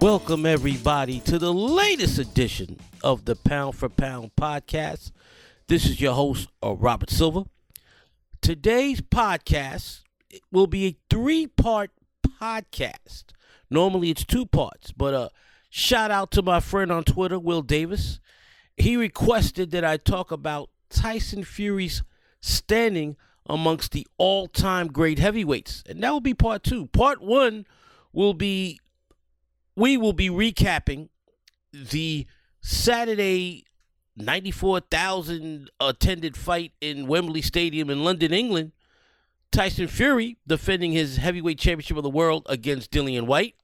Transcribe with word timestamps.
Welcome, 0.00 0.46
everybody, 0.46 1.20
to 1.20 1.38
the 1.38 1.52
latest 1.52 2.18
edition 2.18 2.78
of 3.02 3.24
the 3.24 3.34
Pound 3.34 3.74
for 3.74 3.88
Pound 3.88 4.30
podcast. 4.40 5.10
This 5.66 5.86
is 5.86 6.00
your 6.00 6.14
host, 6.14 6.48
uh, 6.62 6.74
Robert 6.74 7.10
Silver. 7.10 7.42
Today's 8.40 9.00
podcast 9.00 10.02
will 10.52 10.68
be 10.68 10.86
a 10.86 10.96
three 11.10 11.46
part 11.46 11.90
podcast. 12.40 13.24
Normally 13.70 14.10
it's 14.10 14.24
two 14.24 14.46
parts, 14.46 14.92
but 14.92 15.14
uh, 15.14 15.28
shout 15.68 16.10
out 16.10 16.30
to 16.30 16.42
my 16.42 16.60
friend 16.60 16.92
on 16.92 17.04
Twitter, 17.04 17.38
Will 17.38 17.62
Davis. 17.62 18.20
He 18.76 18.96
requested 18.96 19.72
that 19.72 19.84
I 19.84 19.96
talk 19.96 20.30
about 20.30 20.70
Tyson 20.90 21.42
Fury's 21.44 22.02
standing 22.40 23.16
amongst 23.48 23.92
the 23.92 24.06
all 24.18 24.46
time 24.46 24.88
great 24.88 25.18
heavyweights, 25.18 25.82
and 25.88 26.02
that 26.02 26.10
will 26.10 26.20
be 26.20 26.34
part 26.34 26.62
two. 26.62 26.86
Part 26.86 27.22
one 27.22 27.66
will 28.12 28.34
be 28.34 28.80
we 29.76 29.96
will 29.96 30.12
be 30.12 30.28
recapping 30.28 31.08
the 31.72 32.26
Saturday 32.60 33.64
94,000 34.16 35.70
attended 35.80 36.36
fight 36.36 36.72
in 36.80 37.06
Wembley 37.06 37.42
Stadium 37.42 37.88
in 37.88 38.02
London, 38.02 38.32
England. 38.32 38.72
Tyson 39.50 39.86
Fury 39.86 40.36
defending 40.46 40.92
his 40.92 41.16
heavyweight 41.16 41.58
championship 41.58 41.96
of 41.96 42.02
the 42.02 42.10
world 42.10 42.44
against 42.48 42.90
Dillian 42.90 43.26
Whyte. 43.26 43.54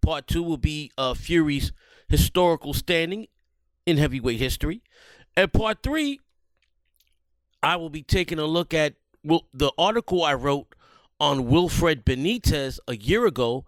Part 0.00 0.26
two 0.26 0.42
will 0.42 0.56
be 0.56 0.92
uh, 0.96 1.14
Fury's 1.14 1.72
historical 2.08 2.74
standing 2.74 3.26
in 3.86 3.96
heavyweight 3.96 4.38
history. 4.38 4.82
And 5.36 5.52
part 5.52 5.82
three, 5.82 6.20
I 7.62 7.76
will 7.76 7.90
be 7.90 8.02
taking 8.02 8.38
a 8.38 8.44
look 8.44 8.72
at 8.72 8.94
well, 9.24 9.46
the 9.52 9.72
article 9.78 10.24
I 10.24 10.34
wrote 10.34 10.74
on 11.18 11.46
Wilfred 11.46 12.04
Benitez 12.04 12.78
a 12.88 12.96
year 12.96 13.26
ago 13.26 13.66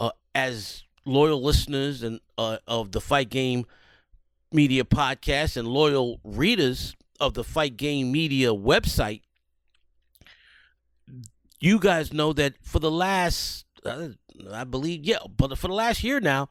uh, 0.00 0.10
as 0.34 0.84
loyal 1.04 1.42
listeners 1.42 2.02
and 2.02 2.20
uh, 2.38 2.58
of 2.66 2.92
the 2.92 3.00
Fight 3.00 3.28
Game 3.28 3.66
Media 4.50 4.84
podcast 4.84 5.56
and 5.56 5.68
loyal 5.68 6.20
readers 6.24 6.96
of 7.20 7.34
the 7.34 7.44
Fight 7.44 7.76
Game 7.76 8.10
Media 8.10 8.48
website, 8.48 9.20
you 11.60 11.78
guys 11.78 12.12
know 12.12 12.32
that 12.32 12.54
for 12.62 12.78
the 12.78 12.90
last, 12.90 13.66
uh, 13.84 14.08
I 14.52 14.64
believe, 14.64 15.04
yeah, 15.04 15.18
but 15.36 15.56
for 15.58 15.68
the 15.68 15.74
last 15.74 16.02
year 16.02 16.20
now, 16.20 16.48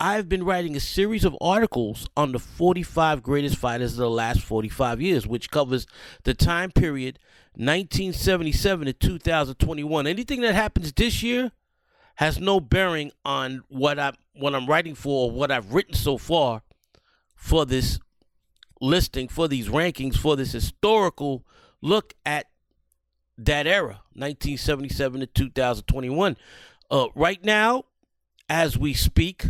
I've 0.00 0.28
been 0.28 0.44
writing 0.44 0.74
a 0.74 0.80
series 0.80 1.24
of 1.24 1.36
articles 1.40 2.08
on 2.16 2.32
the 2.32 2.40
45 2.40 3.22
greatest 3.22 3.56
fighters 3.56 3.92
of 3.92 3.98
the 3.98 4.10
last 4.10 4.40
45 4.40 5.00
years, 5.00 5.26
which 5.26 5.50
covers 5.50 5.86
the 6.24 6.34
time 6.34 6.72
period 6.72 7.20
1977 7.54 8.86
to 8.86 8.92
2021. 8.92 10.06
Anything 10.08 10.40
that 10.40 10.54
happens 10.54 10.92
this 10.92 11.22
year 11.22 11.52
has 12.16 12.40
no 12.40 12.58
bearing 12.58 13.12
on 13.24 13.62
what 13.68 14.00
I 14.00 14.12
what 14.34 14.54
I'm 14.54 14.66
writing 14.66 14.96
for 14.96 15.26
or 15.26 15.30
what 15.30 15.52
I've 15.52 15.72
written 15.72 15.94
so 15.94 16.18
far 16.18 16.62
for 17.36 17.64
this 17.64 18.00
listing, 18.80 19.28
for 19.28 19.46
these 19.46 19.68
rankings, 19.68 20.16
for 20.16 20.34
this 20.34 20.52
historical 20.52 21.46
look 21.80 22.14
at 22.26 22.46
that 23.38 23.68
era, 23.68 24.00
1977 24.14 25.20
to 25.20 25.26
2021. 25.26 26.36
Uh, 26.90 27.06
right 27.14 27.44
now, 27.44 27.84
as 28.48 28.76
we 28.76 28.92
speak, 28.92 29.46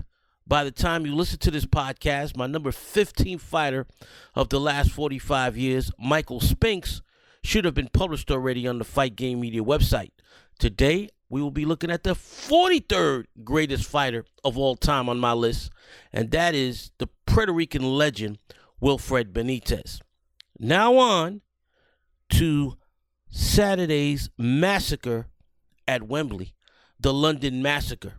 by 0.47 0.65
the 0.65 0.71
time 0.71 1.07
you 1.07 1.15
listen 1.15 1.39
to 1.41 1.51
this 1.51 1.65
podcast, 1.65 2.37
my 2.37 2.47
number 2.47 2.71
15 2.71 3.39
fighter 3.39 3.87
of 4.35 4.51
the 4.51 4.61
last 4.61 4.91
45 4.91 5.57
years, 5.57 5.91
Michael 5.99 6.41
Spinks, 6.41 7.01
should 7.43 7.65
have 7.65 7.75
been 7.75 7.89
published 7.93 8.31
already 8.31 8.67
on 8.67 8.79
the 8.79 8.85
Fight 8.85 9.17
Game 9.17 9.41
Media 9.41 9.63
website. 9.63 10.11
Today, 10.59 11.09
we 11.29 11.43
will 11.43 11.51
be 11.51 11.65
looking 11.65 11.91
at 11.91 12.05
the 12.05 12.15
43rd 12.15 13.25
greatest 13.43 13.87
fighter 13.87 14.25
of 14.45 14.57
all 14.57 14.77
time 14.77 15.09
on 15.09 15.19
my 15.19 15.33
list, 15.33 15.71
and 16.13 16.31
that 16.31 16.55
is 16.55 16.91
the 16.99 17.09
Puerto 17.27 17.53
Rican 17.53 17.83
legend, 17.83 18.39
Wilfred 18.81 19.33
Benitez. 19.33 20.01
Now 20.59 20.97
on 20.97 21.41
to 22.31 22.77
Saturday's 23.31 24.31
massacre 24.39 25.27
at 25.89 26.05
Wembley, 26.05 26.55
the 27.01 27.13
London 27.13 27.63
Massacre. 27.63 28.15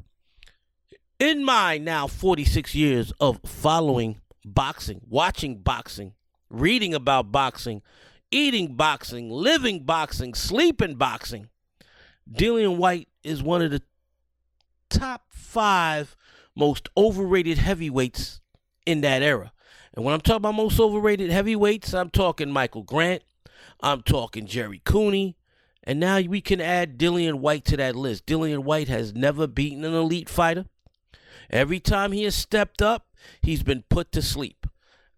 In 1.20 1.46
my 1.46 1.78
now 1.78 2.08
46 2.08 2.76
years 2.76 3.14
of 3.22 3.40
following 3.46 4.20
boxing, 4.44 5.00
watching 5.08 5.60
boxing, 5.60 6.12
reading 6.50 6.94
about 6.94 7.32
boxing, 7.32 7.82
eating 8.32 8.76
boxing, 8.76 9.30
living 9.30 9.84
boxing, 9.84 10.34
sleeping 10.34 10.96
boxing, 10.96 11.48
Dillian 12.30 12.76
Whyte 12.76 13.08
is 13.24 13.42
one 13.42 13.62
of 13.62 13.72
the 13.72 13.82
top 14.90 15.28
five 15.30 16.18
most 16.54 16.90
overrated 16.98 17.60
heavyweights 17.60 18.42
in 18.86 19.00
that 19.00 19.24
era. 19.24 19.54
And 19.94 20.04
when 20.04 20.14
I'm 20.14 20.20
talking 20.20 20.38
about 20.38 20.56
most 20.56 20.82
overrated 20.82 21.30
heavyweights, 21.30 21.94
I'm 21.94 22.10
talking 22.10 22.52
Michael 22.52 22.84
Grant, 22.84 23.24
I'm 23.80 24.02
talking 24.02 24.48
Jerry 24.48 24.82
Cooney, 24.84 25.38
and 25.82 25.98
now 25.98 26.20
we 26.20 26.42
can 26.42 26.60
add 26.60 26.98
Dillian 26.98 27.36
Whyte 27.36 27.64
to 27.66 27.78
that 27.78 27.96
list. 27.96 28.26
Dillian 28.26 28.64
Whyte 28.64 28.90
has 28.90 29.14
never 29.14 29.48
beaten 29.48 29.86
an 29.86 29.94
elite 29.94 30.28
fighter. 30.28 30.66
Every 31.50 31.80
time 31.80 32.12
he 32.12 32.24
has 32.24 32.36
stepped 32.36 32.82
up, 32.82 33.08
he's 33.42 33.64
been 33.64 33.84
put 33.90 34.12
to 34.14 34.22
sleep. 34.22 34.68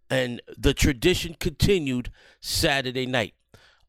And 0.10 0.42
the 0.58 0.74
tradition 0.74 1.36
continued 1.40 2.12
Saturday 2.40 3.06
night. 3.06 3.34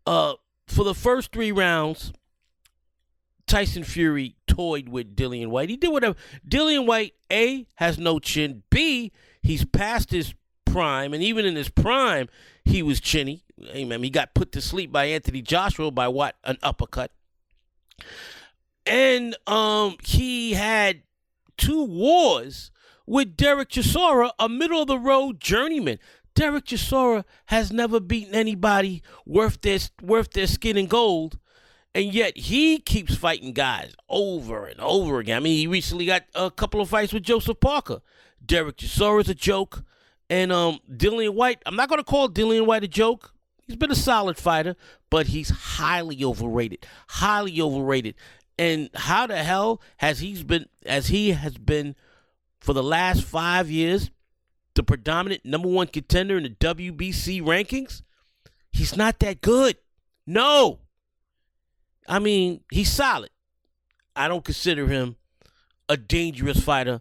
Uh, 0.07 0.35
for 0.67 0.85
the 0.85 0.95
first 0.95 1.33
three 1.33 1.53
rounds, 1.53 2.13
Tyson 3.47 3.85
Fury 3.85 4.37
toyed 4.47 4.89
with 4.89 5.17
Dillian 5.17 5.49
Whyte. 5.49 5.71
He 5.71 5.77
did 5.77 5.89
whatever. 5.89 6.17
Dillian 6.47 6.87
Whyte, 6.87 7.15
A, 7.33 7.67
has 7.77 7.99
no 7.99 8.19
chin. 8.19 8.63
B, 8.71 9.13
he's 9.43 9.65
past 9.65 10.11
his 10.11 10.35
prime. 10.67 11.15
And 11.15 11.23
even 11.23 11.47
in 11.47 11.57
his 11.57 11.69
prime, 11.69 12.29
he 12.65 12.83
was 12.83 13.01
chinny. 13.01 13.45
Amen. 13.69 14.03
He 14.03 14.11
got 14.11 14.35
put 14.35 14.53
to 14.53 14.61
sleep 14.61 14.93
by 14.93 15.07
Anthony 15.07 15.43
Joshua 15.43 15.91
by 15.91 16.09
what? 16.09 16.37
An 16.45 16.59
uppercut. 16.63 17.11
And 18.87 19.37
um, 19.47 19.97
he 20.03 20.53
had 20.53 21.03
two 21.59 21.85
wars 21.85 22.71
with 23.07 23.37
Derek 23.37 23.69
Chisora, 23.69 24.31
a 24.39 24.49
middle 24.49 24.83
of 24.83 24.89
the 24.89 24.99
road 24.99 25.41
journeyman. 25.41 25.99
Derek 26.35 26.67
Chisora 26.67 27.25
has 27.47 27.73
never 27.73 28.01
beaten 28.01 28.35
anybody 28.35 29.03
worth 29.27 29.61
their 29.61 29.79
worth 30.01 30.31
their 30.33 30.47
skin 30.47 30.77
and 30.77 30.89
gold 30.89 31.39
and 31.95 32.15
yet 32.15 32.37
he 32.37 32.79
keeps 32.79 33.17
fighting 33.17 33.53
guys 33.53 33.95
over 34.09 34.67
and 34.67 34.79
over 34.81 35.19
again. 35.19 35.39
I 35.39 35.41
mean, 35.41 35.57
he 35.57 35.67
recently 35.67 36.07
got 36.07 36.25
a 36.35 36.51
couple 36.51 36.81
of 36.81 36.89
fights 36.89 37.13
with 37.13 37.23
Joseph 37.25 37.61
Parker. 37.61 38.01
Derek 38.45 38.77
Chisora 38.77 39.23
is 39.23 39.29
a 39.29 39.35
joke. 39.35 39.83
And 40.31 40.53
um, 40.53 40.79
Dillian 40.89 41.35
Whyte, 41.35 41.63
I'm 41.67 41.75
not 41.75 41.89
going 41.89 41.99
to 41.99 42.05
call 42.05 42.29
Dillian 42.29 42.67
Whyte 42.67 42.85
a 42.85 42.89
joke. 42.89 43.33
He's 43.67 43.77
been 43.77 43.91
a 43.91 43.97
solid 43.97 44.37
fighter, 44.37 44.77
but 45.11 45.27
he's 45.29 45.51
highly 45.51 46.23
overrated. 46.23 46.87
Highly 47.09 47.61
overrated. 47.61 48.15
And 48.59 48.91
how 48.95 49.27
the 49.27 49.43
hell 49.43 49.81
has 49.99 50.19
he's 50.19 50.43
been, 50.43 50.67
as 50.85 51.09
he 51.09 51.31
has 51.31 51.57
been 51.57 51.95
for 52.61 52.73
the 52.73 52.83
last 52.83 53.23
five 53.23 53.71
years, 53.71 54.11
the 54.75 54.83
predominant 54.83 55.45
number 55.45 55.69
one 55.69 55.87
contender 55.87 56.37
in 56.37 56.43
the 56.43 56.51
WBC 56.51 57.41
rankings? 57.43 58.03
He's 58.73 58.97
not 58.97 59.21
that 59.21 59.41
good. 59.41 59.77
No. 60.27 60.81
I 62.09 62.19
mean, 62.19 62.63
he's 62.73 62.91
solid. 62.91 63.31
I 64.17 64.29
don't 64.29 64.45
consider 64.45 64.87
him 64.89 65.17
a 65.89 65.97
dangerous 65.97 66.61
fighter 66.61 67.01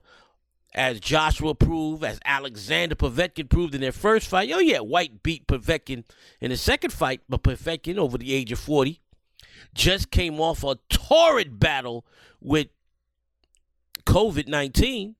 as 0.74 1.00
Joshua 1.00 1.56
proved, 1.56 2.04
as 2.04 2.20
Alexander 2.24 2.94
Povetkin 2.96 3.50
proved 3.50 3.74
in 3.74 3.82
their 3.82 3.92
first 3.92 4.28
fight. 4.28 4.52
Oh, 4.54 4.60
yeah, 4.60 4.80
Whyte 4.80 5.24
beat 5.24 5.48
Povetkin 5.48 6.04
in 6.40 6.52
the 6.52 6.58
second 6.58 6.94
fight, 6.94 7.22
but 7.28 7.42
Povetkin, 7.42 7.98
over 7.98 8.18
the 8.18 8.34
age 8.34 8.52
of 8.52 8.60
40, 8.60 9.02
just 9.74 10.12
came 10.12 10.40
off 10.40 10.64
a 10.64 10.78
torrid 10.90 11.60
battle 11.60 12.06
with 12.42 12.68
COVID 14.06 14.48
19. 14.48 15.16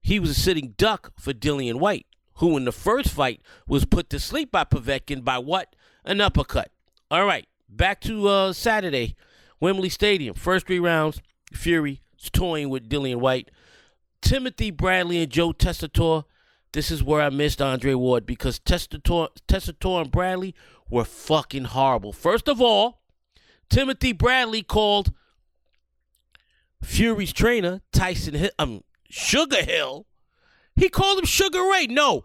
He 0.00 0.18
was 0.18 0.30
a 0.30 0.34
sitting 0.34 0.74
duck 0.76 1.12
for 1.18 1.32
Dillian 1.32 1.78
Whyte, 1.78 2.06
who 2.34 2.56
in 2.56 2.64
the 2.64 2.72
first 2.72 3.10
fight 3.10 3.40
was 3.66 3.84
put 3.84 4.10
to 4.10 4.18
sleep 4.18 4.50
by 4.50 4.64
Povetkin 4.64 5.24
by 5.24 5.38
what? 5.38 5.74
An 6.04 6.20
uppercut. 6.20 6.72
All 7.10 7.24
right 7.24 7.46
back 7.76 8.00
to 8.02 8.28
uh, 8.28 8.52
Saturday, 8.52 9.16
Wembley 9.60 9.88
Stadium. 9.88 10.34
First 10.34 10.66
three 10.66 10.78
rounds, 10.78 11.20
Fury 11.52 12.02
toying 12.32 12.68
with 12.68 12.88
Dillian 12.88 13.16
Whyte. 13.16 13.50
Timothy 14.20 14.70
Bradley 14.70 15.22
and 15.22 15.32
Joe 15.32 15.52
Tessitore. 15.52 16.24
This 16.72 16.90
is 16.90 17.02
where 17.02 17.20
I 17.20 17.30
missed 17.30 17.60
Andre 17.60 17.94
Ward 17.94 18.24
because 18.24 18.60
Tessitore, 18.60 19.28
Tessitore 19.48 20.02
and 20.02 20.10
Bradley 20.10 20.54
were 20.88 21.04
fucking 21.04 21.64
horrible. 21.64 22.12
First 22.12 22.48
of 22.48 22.60
all, 22.62 23.01
Timothy 23.70 24.12
Bradley 24.12 24.62
called 24.62 25.12
Fury's 26.82 27.32
trainer, 27.32 27.80
Tyson 27.92 28.34
Hill, 28.34 28.50
um, 28.58 28.84
Sugar 29.08 29.62
Hill. 29.62 30.06
He 30.76 30.88
called 30.88 31.18
him 31.18 31.24
Sugar 31.24 31.62
Ray. 31.62 31.86
No, 31.86 32.24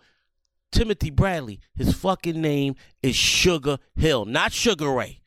Timothy 0.71 1.09
Bradley. 1.09 1.59
His 1.75 1.93
fucking 1.93 2.39
name 2.39 2.75
is 3.01 3.15
Sugar 3.15 3.77
Hill, 3.95 4.25
not 4.25 4.53
Sugar 4.53 4.91
Ray. 4.91 5.21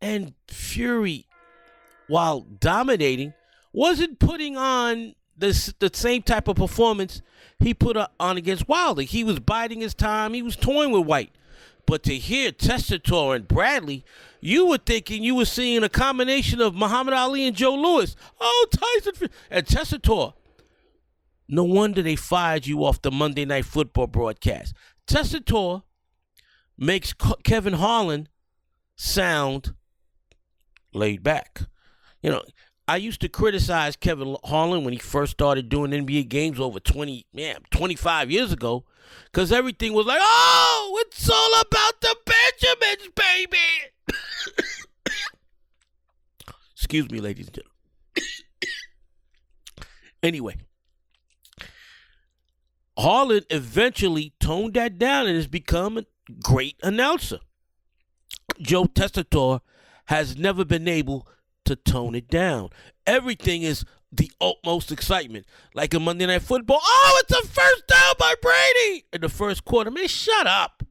And 0.00 0.34
Fury, 0.48 1.26
while 2.06 2.40
dominating, 2.40 3.32
wasn't 3.72 4.18
putting 4.18 4.56
on 4.56 5.14
the 5.36 5.74
the 5.78 5.90
same 5.92 6.22
type 6.22 6.48
of 6.48 6.56
performance 6.56 7.22
he 7.58 7.74
put 7.74 7.96
on 8.20 8.36
against 8.36 8.68
Wilder. 8.68 9.02
He 9.02 9.24
was 9.24 9.38
biding 9.40 9.80
his 9.80 9.94
time. 9.94 10.34
He 10.34 10.42
was 10.42 10.56
toying 10.56 10.92
with 10.92 11.06
Whyte. 11.06 11.30
But 11.86 12.02
to 12.04 12.16
hear 12.16 12.50
Tessitore 12.50 13.36
and 13.36 13.46
Bradley, 13.46 14.04
you 14.40 14.66
were 14.66 14.78
thinking 14.78 15.22
you 15.22 15.36
were 15.36 15.44
seeing 15.44 15.84
a 15.84 15.88
combination 15.88 16.60
of 16.60 16.74
Muhammad 16.74 17.14
Ali 17.14 17.46
and 17.46 17.56
Joe 17.56 17.74
Louis. 17.74 18.16
Oh, 18.40 18.66
Tyson 18.72 19.30
and 19.50 19.66
Tessitore. 19.66 20.34
No 21.48 21.62
wonder 21.62 22.02
they 22.02 22.16
fired 22.16 22.66
you 22.66 22.84
off 22.84 23.02
the 23.02 23.12
Monday 23.12 23.44
Night 23.44 23.64
Football 23.64 24.08
broadcast. 24.08 24.74
Tessitore 25.06 25.84
makes 26.76 27.14
Kevin 27.44 27.74
Harlan 27.74 28.28
sound 28.96 29.74
laid 30.92 31.22
back. 31.22 31.62
You 32.20 32.30
know, 32.30 32.42
I 32.88 32.96
used 32.96 33.20
to 33.22 33.28
criticize 33.28 33.96
Kevin 33.96 34.36
Harlan 34.44 34.84
when 34.84 34.92
he 34.92 34.98
first 34.98 35.32
started 35.32 35.68
doing 35.68 35.90
NBA 35.90 36.28
games 36.28 36.60
over 36.60 36.78
20, 36.78 37.26
man, 37.32 37.56
25 37.70 38.30
years 38.30 38.52
ago, 38.52 38.84
because 39.24 39.50
everything 39.50 39.92
was 39.92 40.06
like, 40.06 40.20
oh, 40.20 41.04
it's 41.06 41.28
all 41.28 41.60
about 41.60 42.00
the 42.00 42.16
Benjamins, 42.24 43.12
baby. 43.16 43.58
Excuse 46.76 47.10
me, 47.10 47.18
ladies 47.18 47.48
and 47.48 47.54
gentlemen. 47.56 47.72
anyway, 50.22 50.56
Harlan 52.96 53.42
eventually 53.50 54.32
toned 54.38 54.74
that 54.74 54.96
down 54.96 55.26
and 55.26 55.34
has 55.34 55.48
become 55.48 55.98
a 55.98 56.04
great 56.40 56.76
announcer. 56.84 57.40
Joe 58.60 58.84
Tessitore 58.84 59.60
has 60.06 60.36
never 60.36 60.64
been 60.64 60.86
able 60.86 61.26
to 61.66 61.76
tone 61.76 62.14
it 62.14 62.28
down. 62.28 62.70
Everything 63.06 63.62
is 63.62 63.84
the 64.10 64.30
utmost 64.40 64.90
excitement. 64.90 65.46
Like 65.74 65.94
a 65.94 66.00
Monday 66.00 66.26
Night 66.26 66.42
Football. 66.42 66.80
Oh, 66.82 67.22
it's 67.22 67.38
a 67.38 67.48
first 67.48 67.86
down 67.86 68.14
by 68.18 68.34
Brady 68.40 69.04
in 69.12 69.20
the 69.20 69.28
first 69.28 69.64
quarter. 69.64 69.90
Man, 69.90 70.08
shut 70.08 70.46
up. 70.46 70.82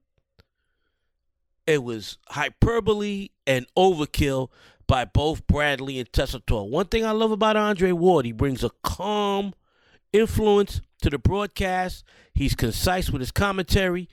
It 1.68 1.84
was 1.84 2.18
hyperbole 2.30 3.30
and 3.48 3.66
overkill 3.76 4.50
by 4.88 5.06
both 5.06 5.48
Bradley 5.48 6.00
and 6.00 6.12
Tessitore. 6.12 6.70
One 6.70 6.86
thing 6.86 7.06
I 7.06 7.12
love 7.12 7.32
about 7.32 7.56
Andre 7.56 7.92
Ward, 7.92 8.26
he 8.26 8.32
brings 8.32 8.64
a 8.64 8.70
calm 8.84 9.54
influence 10.14 10.82
to 11.02 11.10
the 11.10 11.18
broadcast. 11.18 12.04
He's 12.34 12.54
concise 12.54 13.10
with 13.10 13.22
his 13.22 13.32
commentary, 13.32 14.10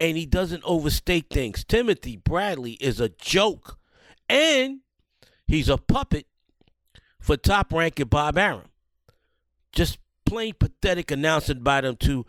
and 0.00 0.16
he 0.16 0.26
doesn't 0.26 0.64
overstate 0.64 1.30
things. 1.30 1.64
Timothy 1.64 2.16
Bradley 2.16 2.72
is 2.72 3.00
a 3.00 3.08
joke. 3.08 3.78
And 4.28 4.80
He's 5.46 5.68
a 5.68 5.78
puppet 5.78 6.26
for 7.20 7.36
top 7.36 7.72
ranking 7.72 8.06
Bob 8.06 8.36
Arum. 8.38 8.68
Just 9.72 9.98
plain 10.24 10.54
pathetic 10.58 11.10
announcing 11.10 11.60
by 11.60 11.80
them 11.80 11.96
too. 11.96 12.26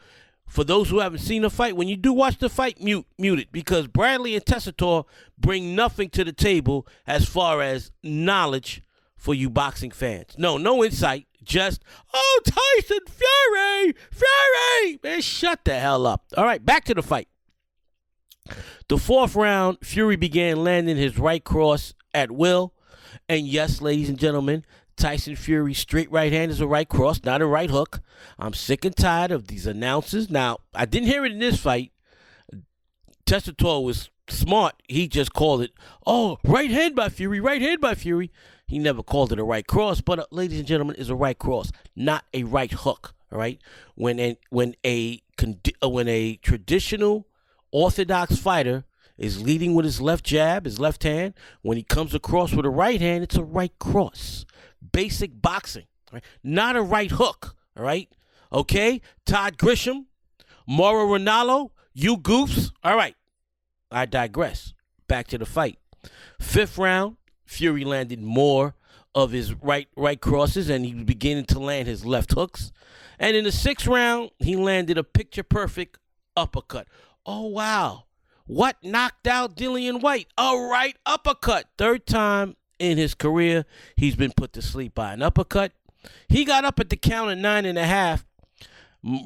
For 0.47 0.63
those 0.63 0.89
who 0.89 0.99
haven't 0.99 1.19
seen 1.19 1.41
the 1.41 1.49
fight, 1.49 1.75
when 1.75 1.89
you 1.89 1.97
do 1.97 2.13
watch 2.13 2.37
the 2.37 2.49
fight, 2.49 2.81
mute 2.81 3.05
mute 3.17 3.39
it 3.39 3.51
because 3.51 3.87
Bradley 3.87 4.33
and 4.33 4.45
Tessitore 4.45 5.05
bring 5.37 5.75
nothing 5.75 6.09
to 6.11 6.23
the 6.23 6.31
table 6.31 6.87
as 7.05 7.27
far 7.27 7.61
as 7.61 7.91
knowledge 8.01 8.81
for 9.17 9.33
you 9.33 9.49
boxing 9.49 9.91
fans. 9.91 10.35
No, 10.37 10.57
no 10.57 10.83
insight. 10.83 11.27
Just 11.43 11.83
oh 12.13 12.39
Tyson 12.45 12.99
Fury, 13.07 13.93
Fury, 14.11 14.99
man, 15.03 15.21
shut 15.21 15.65
the 15.65 15.77
hell 15.79 16.05
up. 16.07 16.25
All 16.37 16.45
right, 16.45 16.63
back 16.63 16.85
to 16.85 16.93
the 16.93 17.03
fight. 17.03 17.27
The 18.87 18.97
fourth 18.97 19.35
round, 19.35 19.79
Fury 19.83 20.15
began 20.15 20.63
landing 20.63 20.95
his 20.95 21.17
right 21.17 21.43
cross 21.43 21.93
at 22.13 22.31
will. 22.31 22.73
And 23.29 23.45
yes, 23.45 23.81
ladies 23.81 24.09
and 24.09 24.17
gentlemen, 24.17 24.63
Tyson 24.95 25.35
Fury's 25.35 25.79
straight 25.79 26.11
right 26.11 26.31
hand 26.31 26.51
is 26.51 26.61
a 26.61 26.67
right 26.67 26.87
cross, 26.87 27.23
not 27.23 27.41
a 27.41 27.45
right 27.45 27.69
hook. 27.69 28.01
I'm 28.39 28.53
sick 28.53 28.85
and 28.85 28.95
tired 28.95 29.31
of 29.31 29.47
these 29.47 29.67
announcers. 29.67 30.29
Now, 30.29 30.59
I 30.73 30.85
didn't 30.85 31.07
hear 31.07 31.25
it 31.25 31.33
in 31.33 31.39
this 31.39 31.59
fight. 31.59 31.91
Tessitore 33.25 33.83
was 33.83 34.09
smart. 34.29 34.81
He 34.87 35.07
just 35.07 35.33
called 35.33 35.61
it, 35.61 35.71
oh, 36.05 36.39
right 36.43 36.71
hand 36.71 36.95
by 36.95 37.09
Fury, 37.09 37.39
right 37.39 37.61
hand 37.61 37.81
by 37.81 37.95
Fury. 37.95 38.31
He 38.65 38.79
never 38.79 39.03
called 39.03 39.31
it 39.31 39.39
a 39.39 39.43
right 39.43 39.67
cross, 39.67 40.01
but 40.01 40.19
uh, 40.19 40.25
ladies 40.31 40.59
and 40.59 40.67
gentlemen, 40.67 40.95
is 40.95 41.09
a 41.09 41.15
right 41.15 41.37
cross, 41.37 41.71
not 41.95 42.25
a 42.33 42.43
right 42.43 42.71
hook. 42.71 43.13
All 43.31 43.39
right. 43.39 43.59
When 43.95 44.19
a 44.19 44.37
when 44.49 44.75
a 44.85 45.21
uh, 45.81 45.89
when 45.89 46.07
a 46.07 46.35
traditional 46.37 47.27
orthodox 47.71 48.37
fighter 48.37 48.85
is 49.17 49.41
leading 49.41 49.73
with 49.73 49.85
his 49.85 50.01
left 50.01 50.25
jab, 50.25 50.65
his 50.65 50.79
left 50.79 51.03
hand. 51.03 51.33
When 51.61 51.77
he 51.77 51.83
comes 51.83 52.13
across 52.13 52.53
with 52.53 52.65
a 52.65 52.69
right 52.69 53.01
hand, 53.01 53.23
it's 53.23 53.35
a 53.35 53.43
right 53.43 53.77
cross. 53.79 54.45
Basic 54.91 55.41
boxing, 55.41 55.85
right? 56.11 56.23
Not 56.43 56.75
a 56.75 56.81
right 56.81 57.11
hook, 57.11 57.55
all 57.75 57.83
right? 57.83 58.09
Okay? 58.51 59.01
Todd 59.25 59.57
Grisham, 59.57 60.05
Mauro 60.67 61.07
Ranallo, 61.07 61.71
you 61.93 62.17
goofs. 62.17 62.71
All 62.83 62.95
right. 62.95 63.15
I 63.91 64.05
digress. 64.05 64.73
Back 65.07 65.27
to 65.27 65.37
the 65.37 65.45
fight. 65.45 65.79
Fifth 66.39 66.77
round, 66.77 67.17
Fury 67.45 67.85
landed 67.85 68.21
more 68.21 68.75
of 69.15 69.31
his 69.31 69.53
right 69.55 69.87
right 69.95 70.21
crosses 70.21 70.69
and 70.69 70.85
he 70.85 70.93
was 70.93 71.05
beginning 71.05 71.45
to 71.45 71.59
land 71.59 71.87
his 71.87 72.05
left 72.05 72.33
hooks. 72.33 72.71
And 73.17 73.35
in 73.35 73.45
the 73.45 73.51
sixth 73.51 73.87
round, 73.87 74.29
he 74.37 74.55
landed 74.55 74.97
a 74.97 75.03
picture 75.03 75.43
perfect 75.43 75.97
uppercut. 76.35 76.87
Oh 77.25 77.47
wow. 77.47 78.03
What 78.47 78.77
knocked 78.81 79.27
out 79.27 79.55
Dillian 79.55 80.01
Whyte? 80.01 80.27
A 80.37 80.57
right 80.57 80.95
uppercut. 81.05 81.65
Third 81.77 82.07
time 82.07 82.55
in 82.79 82.97
his 82.97 83.13
career 83.13 83.65
he's 83.97 84.15
been 84.15 84.31
put 84.31 84.53
to 84.53 84.61
sleep 84.61 84.95
by 84.95 85.13
an 85.13 85.21
uppercut. 85.21 85.73
He 86.29 86.45
got 86.45 86.63
up 86.63 86.79
at 86.79 86.89
the 86.89 86.95
count 86.95 87.31
of 87.31 87.37
nine 87.37 87.65
and 87.65 87.77
a 87.77 87.83
half. 87.83 88.25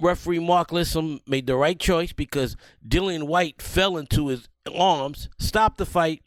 Referee 0.02 0.40
Mark 0.40 0.72
Lyson 0.72 1.22
made 1.28 1.48
the 1.48 1.56
right 1.56 1.80
choice 1.80 2.14
because 2.14 2.58
Dillian 2.86 3.24
Whyte 3.28 3.62
fell 3.62 3.96
into 3.98 4.28
his 4.28 4.50
arms, 4.76 5.30
stopped 5.38 5.78
the 5.78 5.86
fight. 5.86 6.24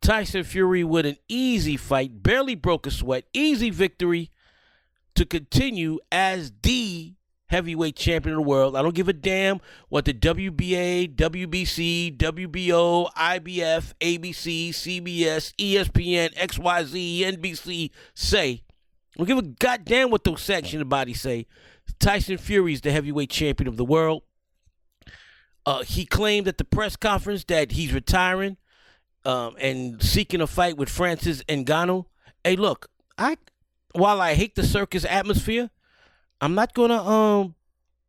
Tyson 0.00 0.42
Fury 0.42 0.82
with 0.82 1.06
an 1.06 1.16
easy 1.28 1.76
fight, 1.76 2.22
barely 2.22 2.54
broke 2.54 2.86
a 2.86 2.90
sweat, 2.90 3.24
easy 3.32 3.70
victory 3.70 4.30
to 5.14 5.24
continue 5.24 6.00
as 6.10 6.52
the 6.62 7.14
heavyweight 7.52 7.94
champion 7.94 8.34
of 8.34 8.38
the 8.38 8.48
world. 8.48 8.74
I 8.74 8.80
don't 8.80 8.94
give 8.94 9.08
a 9.08 9.12
damn 9.12 9.60
what 9.90 10.06
the 10.06 10.14
WBA, 10.14 11.14
WBC, 11.14 12.16
WBO, 12.16 13.12
IBF, 13.12 13.92
ABC, 14.00 14.70
CBS, 14.70 15.54
ESPN, 15.56 16.34
XYZ, 16.34 17.20
NBC 17.20 17.90
say. 18.14 18.62
I 19.14 19.18
don't 19.18 19.26
give 19.26 19.38
a 19.38 19.42
goddamn 19.42 20.10
what 20.10 20.24
those 20.24 20.40
sanctioned 20.40 20.88
bodies 20.88 21.20
say. 21.20 21.46
Tyson 22.00 22.38
Fury 22.38 22.72
is 22.72 22.80
the 22.80 22.90
heavyweight 22.90 23.28
champion 23.28 23.68
of 23.68 23.76
the 23.76 23.84
world. 23.84 24.22
Uh, 25.66 25.82
he 25.82 26.06
claimed 26.06 26.48
at 26.48 26.56
the 26.56 26.64
press 26.64 26.96
conference 26.96 27.44
that 27.44 27.72
he's 27.72 27.92
retiring 27.92 28.56
um, 29.26 29.54
and 29.60 30.02
seeking 30.02 30.40
a 30.40 30.46
fight 30.46 30.78
with 30.78 30.88
Francis 30.88 31.44
Ngannou. 31.44 32.06
Hey, 32.42 32.56
look, 32.56 32.88
I 33.18 33.36
while 33.92 34.22
I 34.22 34.34
hate 34.34 34.54
the 34.54 34.64
circus 34.64 35.04
atmosphere, 35.04 35.68
I'm 36.42 36.56
not 36.56 36.74
gonna 36.74 37.00
um 37.00 37.54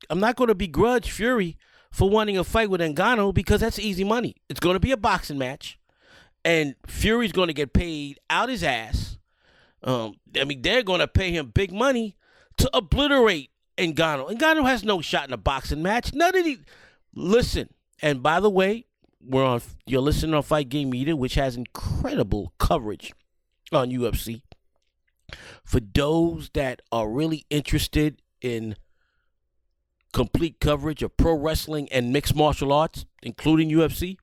I'm 0.09 0.19
not 0.19 0.35
gonna 0.35 0.55
begrudge 0.55 1.11
Fury 1.11 1.55
for 1.91 2.09
wanting 2.09 2.35
a 2.35 2.43
fight 2.43 2.69
with 2.69 2.81
Ngannou 2.81 3.31
because 3.31 3.61
that's 3.61 3.77
easy 3.77 4.03
money. 4.03 4.35
It's 4.49 4.59
gonna 4.59 4.79
be 4.79 4.91
a 4.91 4.97
boxing 4.97 5.37
match, 5.37 5.77
and 6.43 6.75
Fury's 6.87 7.31
gonna 7.31 7.53
get 7.53 7.73
paid 7.73 8.19
out 8.31 8.49
his 8.49 8.63
ass. 8.63 9.19
Um, 9.83 10.15
I 10.35 10.45
mean, 10.45 10.63
they're 10.63 10.81
gonna 10.81 11.07
pay 11.07 11.31
him 11.31 11.51
big 11.53 11.71
money 11.71 12.17
to 12.57 12.69
obliterate 12.75 13.51
Ngannou. 13.77 14.35
Ngannou 14.35 14.65
has 14.65 14.83
no 14.83 14.99
shot 14.99 15.27
in 15.27 15.33
a 15.33 15.37
boxing 15.37 15.83
match. 15.83 16.11
None 16.15 16.35
of 16.35 16.43
these. 16.43 16.59
Listen, 17.13 17.69
and 18.01 18.23
by 18.23 18.39
the 18.39 18.49
way, 18.49 18.87
we're 19.21 19.45
on. 19.45 19.61
You're 19.85 20.01
listening 20.01 20.33
on 20.33 20.41
Fight 20.41 20.69
Game 20.69 20.89
Media, 20.89 21.15
which 21.15 21.35
has 21.35 21.55
incredible 21.55 22.51
coverage 22.57 23.13
on 23.71 23.91
UFC. 23.91 24.41
For 25.63 25.79
those 25.79 26.49
that 26.53 26.81
are 26.91 27.07
really 27.07 27.45
interested 27.49 28.21
in 28.43 28.75
complete 30.12 30.59
coverage 30.59 31.01
of 31.01 31.17
pro 31.17 31.33
wrestling 31.33 31.89
and 31.91 32.13
mixed 32.13 32.35
martial 32.35 32.71
arts, 32.71 33.05
including 33.23 33.71
UFC, 33.71 34.17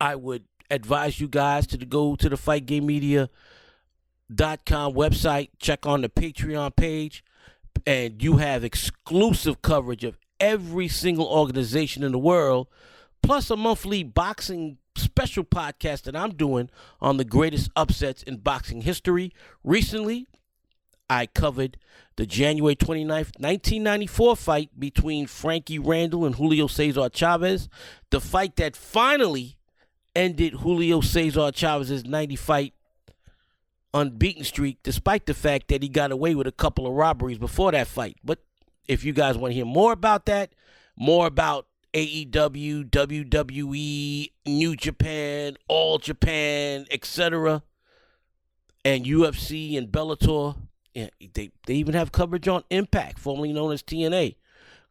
I 0.00 0.14
would 0.14 0.44
advise 0.70 1.18
you 1.20 1.26
guys 1.26 1.66
to 1.66 1.76
go 1.78 2.14
to 2.14 2.28
the 2.28 2.36
fightgamemedia.com 2.36 3.30
website, 4.94 5.48
check 5.58 5.84
on 5.84 6.02
the 6.02 6.08
Patreon 6.08 6.76
page, 6.76 7.24
and 7.86 8.22
you 8.22 8.36
have 8.36 8.62
exclusive 8.62 9.62
coverage 9.62 10.04
of 10.04 10.16
every 10.38 10.86
single 10.88 11.26
organization 11.26 12.04
in 12.04 12.12
the 12.12 12.18
world, 12.18 12.68
plus 13.22 13.50
a 13.50 13.56
monthly 13.56 14.02
boxing 14.04 14.78
special 14.96 15.44
podcast 15.44 16.02
that 16.02 16.16
I'm 16.16 16.34
doing 16.34 16.70
on 17.00 17.16
the 17.16 17.24
greatest 17.24 17.70
upsets 17.74 18.22
in 18.22 18.36
boxing 18.38 18.82
history. 18.82 19.32
Recently, 19.64 20.28
I 21.08 21.26
covered 21.26 21.76
the 22.20 22.26
January 22.26 22.76
29th, 22.76 23.40
1994 23.40 24.36
fight 24.36 24.78
between 24.78 25.26
Frankie 25.26 25.78
Randall 25.78 26.26
and 26.26 26.34
Julio 26.34 26.66
Cesar 26.66 27.08
Chavez. 27.08 27.70
The 28.10 28.20
fight 28.20 28.56
that 28.56 28.76
finally, 28.76 29.56
ended 30.14 30.52
Julio 30.52 31.00
Cesar 31.00 31.50
Chavez's 31.50 32.04
90 32.04 32.36
fight 32.36 32.74
unbeaten 33.94 34.44
streak, 34.44 34.82
despite 34.82 35.24
the 35.24 35.32
fact 35.32 35.68
that 35.68 35.82
he 35.82 35.88
got 35.88 36.12
away 36.12 36.34
with 36.34 36.46
a 36.46 36.52
couple 36.52 36.86
of 36.86 36.92
robberies 36.92 37.38
before 37.38 37.72
that 37.72 37.86
fight. 37.86 38.18
But 38.22 38.40
if 38.86 39.02
you 39.02 39.14
guys 39.14 39.38
want 39.38 39.52
to 39.52 39.54
hear 39.54 39.64
more 39.64 39.92
about 39.92 40.26
that, 40.26 40.52
more 40.96 41.26
about 41.26 41.68
AEW, 41.94 42.90
WWE, 42.90 44.30
New 44.44 44.76
Japan, 44.76 45.56
All 45.68 45.96
Japan, 45.96 46.84
etc., 46.90 47.62
and 48.84 49.06
UFC 49.06 49.78
and 49.78 49.88
Bellator, 49.88 50.56
they, 50.94 51.50
they 51.66 51.74
even 51.74 51.94
have 51.94 52.12
coverage 52.12 52.48
on 52.48 52.64
Impact, 52.70 53.18
formerly 53.18 53.52
known 53.52 53.72
as 53.72 53.82
TNA. 53.82 54.36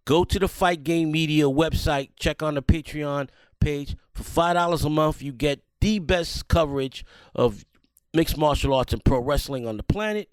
Go 0.06 0.24
to 0.24 0.40
the 0.40 0.48
Fight 0.48 0.84
Game 0.84 1.12
Media 1.12 1.46
website, 1.46 2.10
check 2.18 2.42
on 2.42 2.56
the 2.56 2.64
Patreon 2.64 3.30
page. 3.60 3.96
For 4.14 4.24
$5 4.24 4.86
a 4.86 4.90
month, 4.90 5.22
you 5.22 5.32
get 5.32 5.62
the 5.82 6.00
best 6.00 6.48
coverage 6.48 7.06
of 7.36 7.66
mixed 8.14 8.38
martial 8.38 8.74
arts 8.74 8.94
and 8.94 9.04
pro 9.04 9.20
wrestling 9.20 9.68
on 9.68 9.78
the 9.78 9.84
planet. 9.84 10.30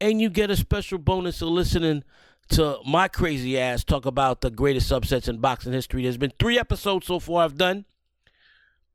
And 0.00 0.20
you 0.20 0.30
get 0.30 0.50
a 0.50 0.56
special 0.56 0.98
bonus 0.98 1.42
of 1.42 1.48
listening 1.48 2.04
to 2.50 2.78
my 2.86 3.08
crazy 3.08 3.58
ass 3.58 3.84
talk 3.84 4.06
about 4.06 4.40
the 4.40 4.50
greatest 4.50 4.90
upsets 4.90 5.28
in 5.28 5.38
boxing 5.38 5.72
history. 5.72 6.02
There's 6.02 6.16
been 6.16 6.32
three 6.38 6.58
episodes 6.58 7.06
so 7.06 7.20
far 7.20 7.44
I've 7.44 7.56
done. 7.56 7.84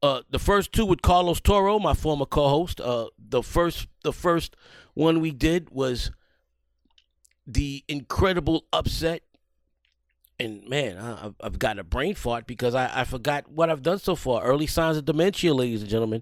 Uh, 0.05 0.21
the 0.29 0.37
first 0.37 0.71
two 0.71 0.85
with 0.85 1.01
Carlos 1.01 1.41
Toro, 1.41 1.79
my 1.79 1.95
former 1.95 2.27
co-host. 2.27 2.79
Uh, 2.79 3.07
the 3.17 3.41
first, 3.41 3.87
the 4.03 4.13
first 4.13 4.55
one 4.93 5.19
we 5.19 5.31
did 5.31 5.71
was 5.71 6.11
the 7.47 7.83
incredible 7.87 8.65
upset. 8.71 9.23
And 10.39 10.69
man, 10.69 10.99
I, 10.99 11.31
I've 11.41 11.57
got 11.57 11.79
a 11.79 11.83
brain 11.83 12.13
fart 12.13 12.45
because 12.45 12.75
I, 12.75 13.01
I 13.01 13.03
forgot 13.03 13.49
what 13.49 13.71
I've 13.71 13.81
done 13.81 13.97
so 13.97 14.15
far. 14.15 14.43
Early 14.43 14.67
signs 14.67 14.95
of 14.97 15.05
dementia, 15.05 15.55
ladies 15.55 15.81
and 15.81 15.89
gentlemen. 15.89 16.21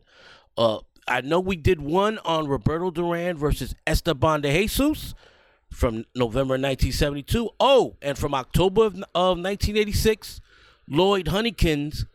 Uh, 0.58 0.80
I 1.06 1.20
know 1.20 1.42
we 1.42 1.58
did 1.58 1.82
one 1.82 2.20
on 2.20 2.48
Roberto 2.48 2.90
Duran 2.90 3.36
versus 3.36 3.76
Esteban 3.86 4.40
de 4.40 4.50
Jesus 4.50 5.14
from 5.70 6.06
November 6.16 6.54
1972. 6.54 7.50
Oh, 7.60 7.98
and 8.02 8.18
from 8.18 8.34
October 8.34 8.86
of, 8.86 8.94
of 9.14 9.40
1986, 9.40 10.40
Lloyd 10.88 11.26
Honeyghan's 11.26 12.06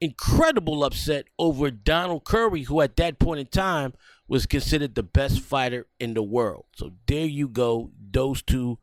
incredible 0.00 0.84
upset 0.84 1.26
over 1.38 1.70
Donald 1.70 2.24
Curry, 2.24 2.62
who 2.62 2.80
at 2.80 2.96
that 2.96 3.18
point 3.18 3.40
in 3.40 3.46
time 3.46 3.94
was 4.28 4.46
considered 4.46 4.94
the 4.94 5.02
best 5.02 5.40
fighter 5.40 5.86
in 5.98 6.14
the 6.14 6.22
world. 6.22 6.66
So 6.76 6.92
there 7.06 7.26
you 7.26 7.48
go. 7.48 7.90
Those 8.10 8.42
two, 8.42 8.78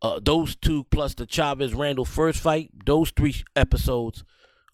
uh, 0.00 0.20
those 0.22 0.56
two 0.56 0.84
plus 0.84 1.14
the 1.14 1.26
Chavez 1.26 1.74
Randall 1.74 2.04
first 2.04 2.40
fight. 2.40 2.70
Those 2.84 3.10
three 3.10 3.36
episodes 3.54 4.24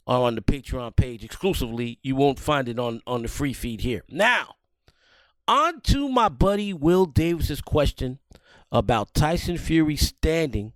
are 0.07 0.23
on 0.23 0.37
the 0.37 0.41
Patreon 0.41 0.97
page 0.97 1.25
exclusively. 1.25 1.99
You 2.03 2.17
won't 2.17 2.39
find 2.39 2.69
it 2.69 2.79
on 2.79 3.03
on 3.07 3.23
the 3.23 3.29
free 3.29 3.53
feed 3.53 3.81
here. 3.81 4.05
Now, 4.09 4.55
on 5.47 5.81
to 5.83 6.09
my 6.09 6.29
buddy 6.29 6.73
Will 6.73 7.07
Davis's 7.07 7.61
question 7.61 8.19
about 8.71 9.15
Tyson 9.15 9.59
Fury 9.59 9.97
standing 9.97 10.73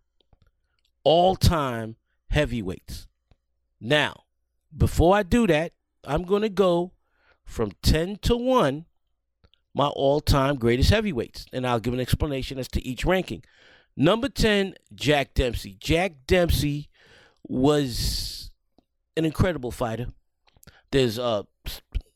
all 1.04 1.36
time 1.36 1.96
heavyweights. 2.30 3.06
Now, 3.80 4.21
before 4.76 5.16
I 5.16 5.22
do 5.22 5.46
that, 5.46 5.72
I'm 6.04 6.24
going 6.24 6.42
to 6.42 6.48
go 6.48 6.92
from 7.44 7.72
10 7.82 8.16
to 8.22 8.36
1 8.36 8.86
my 9.74 9.86
all 9.86 10.20
time 10.20 10.56
greatest 10.56 10.90
heavyweights, 10.90 11.46
and 11.52 11.66
I'll 11.66 11.80
give 11.80 11.94
an 11.94 12.00
explanation 12.00 12.58
as 12.58 12.68
to 12.68 12.86
each 12.86 13.04
ranking. 13.04 13.42
Number 13.96 14.28
10, 14.28 14.74
Jack 14.94 15.34
Dempsey. 15.34 15.76
Jack 15.80 16.12
Dempsey 16.26 16.88
was 17.46 18.50
an 19.16 19.24
incredible 19.24 19.70
fighter. 19.70 20.06
There's 20.90 21.18
uh, 21.18 21.42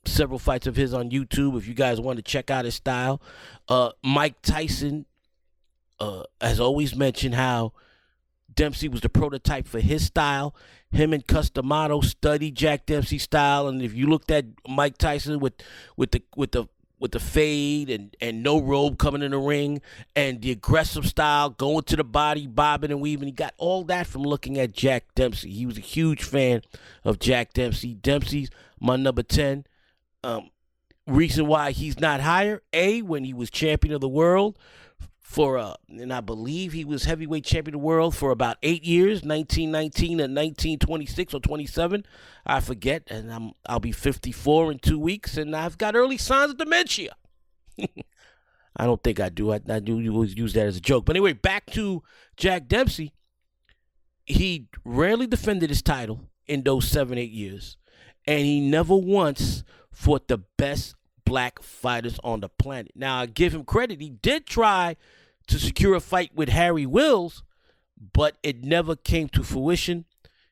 several 0.05 0.39
fights 0.39 0.67
of 0.67 0.77
his 0.77 0.95
on 0.95 1.11
YouTube 1.11 1.57
if 1.57 1.67
you 1.67 1.75
guys 1.75 2.01
want 2.01 2.17
to 2.17 2.23
check 2.23 2.51
out 2.51 2.65
his 2.65 2.75
style. 2.75 3.21
Uh, 3.69 3.91
Mike 4.03 4.41
Tyson 4.43 5.07
uh, 5.99 6.25
has 6.41 6.61
always 6.61 6.95
mentioned 6.95 7.35
how 7.35 7.73
Dempsey 8.57 8.89
was 8.89 9.03
the 9.03 9.09
prototype 9.09 9.69
for 9.69 9.81
his 9.81 10.05
style. 10.05 10.55
Him 10.91 11.13
and 11.13 11.27
Cus 11.27 11.51
D'Amato 11.51 12.01
studied 12.01 12.57
Jack 12.57 12.87
Dempsey's 12.87 13.23
style, 13.23 13.69
and 13.69 13.83
if 13.83 13.95
you 13.95 14.07
looked 14.07 14.31
at 14.31 14.47
Mike 14.69 14.99
Tyson 14.99 15.39
with 15.39 15.55
with 15.97 16.11
the 16.11 16.23
with 16.37 16.53
the 16.53 16.67
with 16.99 17.13
the 17.13 17.21
fade 17.21 17.91
and, 17.91 18.17
and 18.21 18.43
no 18.43 18.61
robe 18.61 18.99
coming 18.99 19.23
in 19.23 19.33
the 19.33 19.39
ring 19.39 19.83
and 20.15 20.41
the 20.41 20.51
aggressive 20.51 21.07
style, 21.07 21.51
going 21.51 21.83
to 21.83 21.97
the 21.97 22.05
body, 22.05 22.47
bobbing 22.47 22.91
and 22.91 23.01
weaving. 23.01 23.29
He 23.29 23.33
got 23.33 23.55
all 23.59 23.85
that 23.85 24.07
from 24.07 24.23
looking 24.23 24.59
at 24.59 24.73
Jack 24.73 25.15
Dempsey. 25.15 25.51
He 25.51 25.67
was 25.67 25.77
a 25.77 25.83
huge 25.83 26.23
fan 26.25 26.63
of 27.05 27.19
Jack 27.19 27.53
Dempsey. 27.53 27.95
Dempsey's 27.95 28.49
my 28.81 28.97
number 28.97 29.23
10. 29.23 29.67
Um, 30.25 30.51
reason 31.07 31.47
why 31.47 31.73
he's 31.73 32.01
not 32.01 32.21
higher, 32.21 32.63
A, 32.73 33.03
when 33.03 33.25
he 33.25 33.35
was 33.35 33.51
champion 33.51 33.95
of 33.95 34.01
the 34.01 34.09
world, 34.09 34.59
for 35.27 35.59
uh, 35.59 35.75
and 35.89 36.15
I 36.15 36.21
believe 36.21 36.73
he 36.73 36.85
was 36.85 37.05
heavyweight 37.05 37.45
champion 37.45 37.75
of 37.75 37.81
the 37.81 37.85
world 37.85 38.15
for 38.15 38.31
about 38.31 38.59
eight 38.63 38.85
years, 38.85 39.23
1919 39.23 40.21
and 40.21 40.35
1926 40.35 41.35
or 41.35 41.41
27, 41.41 42.07
I 42.47 42.61
forget. 42.61 43.03
And 43.09 43.31
I'm 43.31 43.51
I'll 43.67 43.81
be 43.81 43.91
54 43.91 44.73
in 44.73 44.79
two 44.79 45.01
weeks, 45.01 45.37
and 45.37 45.55
I've 45.55 45.79
got 45.79 45.97
early 45.97 46.17
signs 46.17 46.53
of 46.53 46.59
dementia. 46.59 47.17
I 47.79 48.87
don't 48.87 49.03
think 49.03 49.19
I 49.19 49.29
do. 49.29 49.53
I, 49.53 49.61
I 49.69 49.81
do 49.81 49.99
use 49.99 50.53
that 50.55 50.67
as 50.69 50.77
a 50.77 50.81
joke. 50.81 51.05
But 51.05 51.17
anyway, 51.17 51.33
back 51.33 51.67
to 51.73 52.05
Jack 52.37 52.69
Dempsey. 52.69 53.13
He 54.25 54.69
rarely 54.85 55.27
defended 55.27 55.71
his 55.71 55.83
title 55.83 56.21
in 56.47 56.63
those 56.63 56.89
seven, 56.89 57.19
eight 57.19 57.33
years, 57.33 57.77
and 58.27 58.41
he 58.41 58.61
never 58.61 58.95
once 58.95 59.65
fought 59.91 60.29
the 60.29 60.39
best 60.57 60.95
black 61.27 61.61
fighters 61.61 62.19
on 62.25 62.41
the 62.41 62.49
planet. 62.49 62.93
Now, 62.95 63.21
I 63.21 63.27
give 63.27 63.55
him 63.55 63.65
credit. 63.65 64.01
He 64.01 64.09
did 64.09 64.47
try 64.47 64.97
to 65.49 65.59
secure 65.59 65.95
a 65.95 66.01
fight 66.01 66.35
with 66.35 66.49
Harry 66.49 66.87
Wills, 66.87 67.43
but 68.15 68.39
it 68.43 68.65
never 68.65 68.97
came 68.97 69.29
to 69.31 69.43
fruition. 69.43 70.07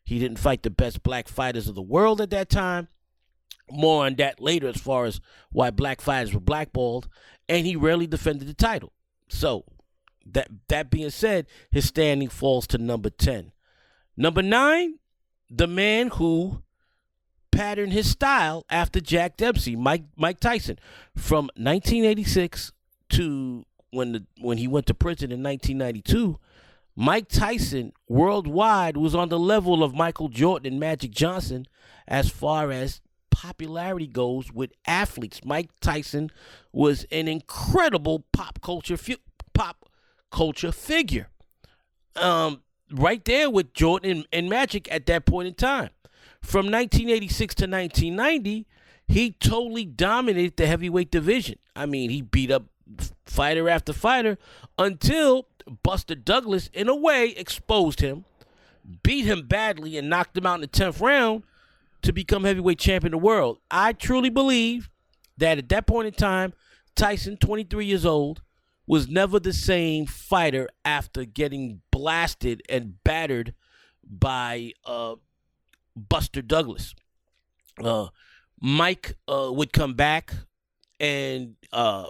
He 0.05 0.19
didn't 0.19 0.39
fight 0.39 0.63
the 0.63 0.71
best 0.71 1.03
black 1.03 1.29
fighters 1.29 1.69
of 1.69 1.75
the 1.75 1.83
world 1.83 2.21
at 2.21 2.31
that 2.31 2.51
time. 2.51 2.89
More 3.71 4.05
on 4.05 4.17
that 4.17 4.41
later 4.41 4.69
as 4.69 4.77
far 4.77 5.07
as 5.07 5.23
why 5.51 5.71
black 5.71 6.03
fighters 6.03 6.35
were 6.35 6.41
blackballed, 6.41 7.09
and 7.49 7.67
he 7.67 7.77
rarely 7.77 8.07
defended 8.07 8.47
the 8.47 8.55
title. 8.55 8.93
So, 9.29 9.65
that 10.27 10.49
that 10.69 10.91
being 10.91 11.11
said, 11.11 11.47
his 11.71 11.87
standing 11.87 12.29
falls 12.29 12.67
to 12.69 12.79
number 12.79 13.09
10. 13.09 13.53
Number 14.17 14.43
9, 14.43 14.99
the 15.51 15.67
man 15.67 16.09
who 16.09 16.63
patterned 17.55 17.93
his 17.93 18.11
style 18.11 18.65
after 18.69 19.01
Jack 19.01 19.37
Dempsey, 19.37 19.77
Mike 19.77 20.05
Mike 20.17 20.41
Tyson, 20.41 20.79
from 21.17 21.45
1986 21.57 22.73
to 23.11 23.65
when 23.91 24.13
the 24.13 24.25
when 24.41 24.59
he 24.59 24.69
went 24.69 24.87
to 24.87 24.95
prison 24.95 25.31
in 25.31 25.43
1992. 25.43 26.39
Mike 26.97 27.29
Tyson 27.29 27.93
worldwide 28.09 28.97
was 28.97 29.15
on 29.15 29.29
the 29.29 29.39
level 29.39 29.83
of 29.83 29.95
Michael 29.95 30.29
Jordan 30.29 30.75
and 30.75 30.81
Magic 30.81 31.11
Johnson 31.11 31.67
as 32.07 32.29
far 32.29 32.71
as 32.71 33.01
popularity 33.31 34.07
goes 34.07 34.53
with 34.53 34.73
athletes. 34.87 35.41
Mike 35.45 35.71
Tyson 35.81 36.31
was 36.73 37.05
an 37.11 37.27
incredible 37.27 38.25
pop 38.33 38.61
culture 38.61 38.97
pop 39.55 39.89
culture 40.31 40.73
figure. 40.73 41.29
Um, 42.15 42.63
right 42.93 43.25
there 43.25 43.51
with 43.51 43.75
Jordan 43.75 44.11
and, 44.11 44.27
and 44.33 44.49
Magic 44.49 44.91
at 44.93 45.07
that 45.07 45.27
point 45.27 45.49
in 45.49 45.55
time. 45.55 45.91
From 46.45 46.67
1986 46.67 47.55
to 47.57 47.65
1990, 47.65 48.67
he 49.09 49.33
totally 49.33 49.85
dominated 49.85 50.57
the 50.57 50.67
heavyweight 50.67 51.11
division. 51.11 51.59
I 51.75 51.87
mean, 51.87 52.11
he 52.11 52.23
beat 52.23 52.51
up 52.51 52.65
fighter 53.25 53.69
after 53.69 53.93
fighter 53.93 54.39
until 54.79 55.49
Buster 55.83 56.15
Douglas, 56.15 56.69
in 56.73 56.89
a 56.89 56.95
way, 56.95 57.31
exposed 57.31 58.01
him, 58.01 58.27
beat 59.03 59.25
him 59.25 59.47
badly, 59.47 59.97
and 59.97 60.11
knocked 60.11 60.37
him 60.37 60.47
out 60.47 60.57
in 60.57 60.61
the 60.61 60.69
10th 60.69 61.01
round 61.01 61.43
to 62.03 62.13
become 62.13 62.45
heavyweight 62.45 62.79
champion 62.79 63.15
of 63.15 63.21
the 63.21 63.27
world. 63.27 63.59
I 63.71 63.95
truly 63.95 64.31
believe 64.31 64.91
that 65.39 65.59
at 65.59 65.71
that 65.71 65.87
point 65.87 66.09
in 66.09 66.15
time, 66.15 66.53
Tyson, 66.95 67.39
23 67.39 67.87
years 67.87 68.05
old, 68.05 68.43
was 68.87 69.09
never 69.09 69.41
the 69.41 69.55
same 69.55 70.05
fighter 70.05 70.69
after 70.85 71.25
getting 71.25 71.81
blasted 71.91 72.63
and 72.69 73.03
battered 73.03 73.55
by 74.07 74.73
uh, 74.85 75.15
Buster 75.97 76.43
Douglas. 76.43 76.95
Uh, 77.83 78.09
Mike 78.61 79.17
uh, 79.29 79.51
would 79.53 79.73
come 79.73 79.95
back 79.95 80.35
and 81.01 81.57
uh, 81.73 82.07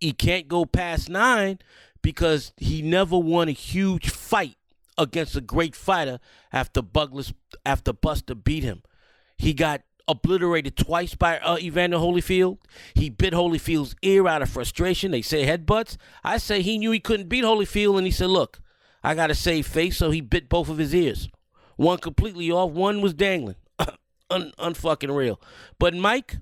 he 0.00 0.12
can't 0.12 0.48
go 0.48 0.64
past 0.64 1.08
nine 1.08 1.58
because 2.02 2.52
he 2.56 2.82
never 2.82 3.18
won 3.18 3.48
a 3.48 3.52
huge 3.52 4.10
fight 4.10 4.56
against 4.96 5.36
a 5.36 5.40
great 5.40 5.76
fighter 5.76 6.18
after 6.52 6.82
Douglas 6.82 7.32
after 7.64 7.92
Buster 7.92 8.34
beat 8.34 8.64
him. 8.64 8.82
He 9.36 9.54
got 9.54 9.82
obliterated 10.08 10.76
twice 10.76 11.14
by 11.14 11.38
uh, 11.38 11.58
Evander 11.58 11.98
Holyfield. 11.98 12.58
He 12.94 13.08
bit 13.08 13.32
Holyfield's 13.32 13.94
ear 14.02 14.26
out 14.26 14.42
of 14.42 14.50
frustration. 14.50 15.10
They 15.10 15.22
say 15.22 15.46
headbutts. 15.46 15.96
I 16.24 16.38
say 16.38 16.62
he 16.62 16.78
knew 16.78 16.90
he 16.90 17.00
couldn't 17.00 17.28
beat 17.28 17.44
Holyfield, 17.44 17.96
and 17.96 18.06
he 18.06 18.10
said, 18.10 18.30
"Look, 18.30 18.60
I 19.02 19.14
got 19.14 19.28
to 19.28 19.34
save 19.34 19.66
face," 19.66 19.96
so 19.96 20.10
he 20.10 20.20
bit 20.20 20.48
both 20.48 20.68
of 20.68 20.78
his 20.78 20.94
ears. 20.94 21.28
One 21.80 21.96
completely 21.96 22.50
off, 22.50 22.72
one 22.72 23.00
was 23.00 23.14
dangling. 23.14 23.56
un, 24.30 24.52
unfucking 24.58 25.16
real. 25.16 25.40
But 25.78 25.94
Mike, 25.94 26.36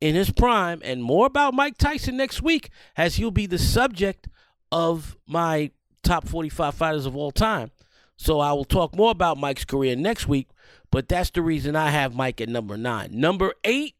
in 0.00 0.16
his 0.16 0.32
prime, 0.32 0.80
and 0.82 1.04
more 1.04 1.26
about 1.26 1.54
Mike 1.54 1.78
Tyson 1.78 2.16
next 2.16 2.42
week, 2.42 2.70
as 2.96 3.14
he'll 3.14 3.30
be 3.30 3.46
the 3.46 3.60
subject 3.60 4.26
of 4.72 5.16
my 5.28 5.70
top 6.02 6.26
45 6.26 6.74
fighters 6.74 7.06
of 7.06 7.14
all 7.14 7.30
time. 7.30 7.70
So 8.16 8.40
I 8.40 8.52
will 8.54 8.64
talk 8.64 8.96
more 8.96 9.12
about 9.12 9.38
Mike's 9.38 9.64
career 9.64 9.94
next 9.94 10.26
week, 10.26 10.48
but 10.90 11.08
that's 11.08 11.30
the 11.30 11.40
reason 11.40 11.76
I 11.76 11.90
have 11.90 12.12
Mike 12.12 12.40
at 12.40 12.48
number 12.48 12.76
nine. 12.76 13.10
Number 13.12 13.54
eight, 13.62 13.94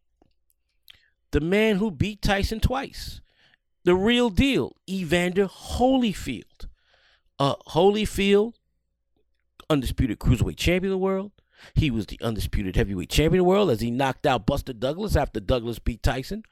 the 1.30 1.40
man 1.40 1.76
who 1.76 1.92
beat 1.92 2.22
Tyson 2.22 2.58
twice. 2.58 3.20
The 3.84 3.94
real 3.94 4.30
deal, 4.30 4.74
Evander 4.90 5.46
Holyfield. 5.46 6.66
Uh, 7.38 7.54
Holyfield, 7.68 8.54
undisputed 9.70 10.18
cruiserweight 10.18 10.56
champion 10.56 10.92
of 10.92 10.98
the 10.98 11.04
world. 11.04 11.32
He 11.74 11.90
was 11.90 12.06
the 12.06 12.18
undisputed 12.22 12.76
heavyweight 12.76 13.08
champion 13.08 13.40
of 13.40 13.46
the 13.46 13.48
world 13.48 13.70
as 13.70 13.80
he 13.80 13.90
knocked 13.90 14.26
out 14.26 14.46
Buster 14.46 14.72
Douglas 14.72 15.16
after 15.16 15.40
Douglas 15.40 15.78
beat 15.78 16.02
Tyson. 16.02 16.42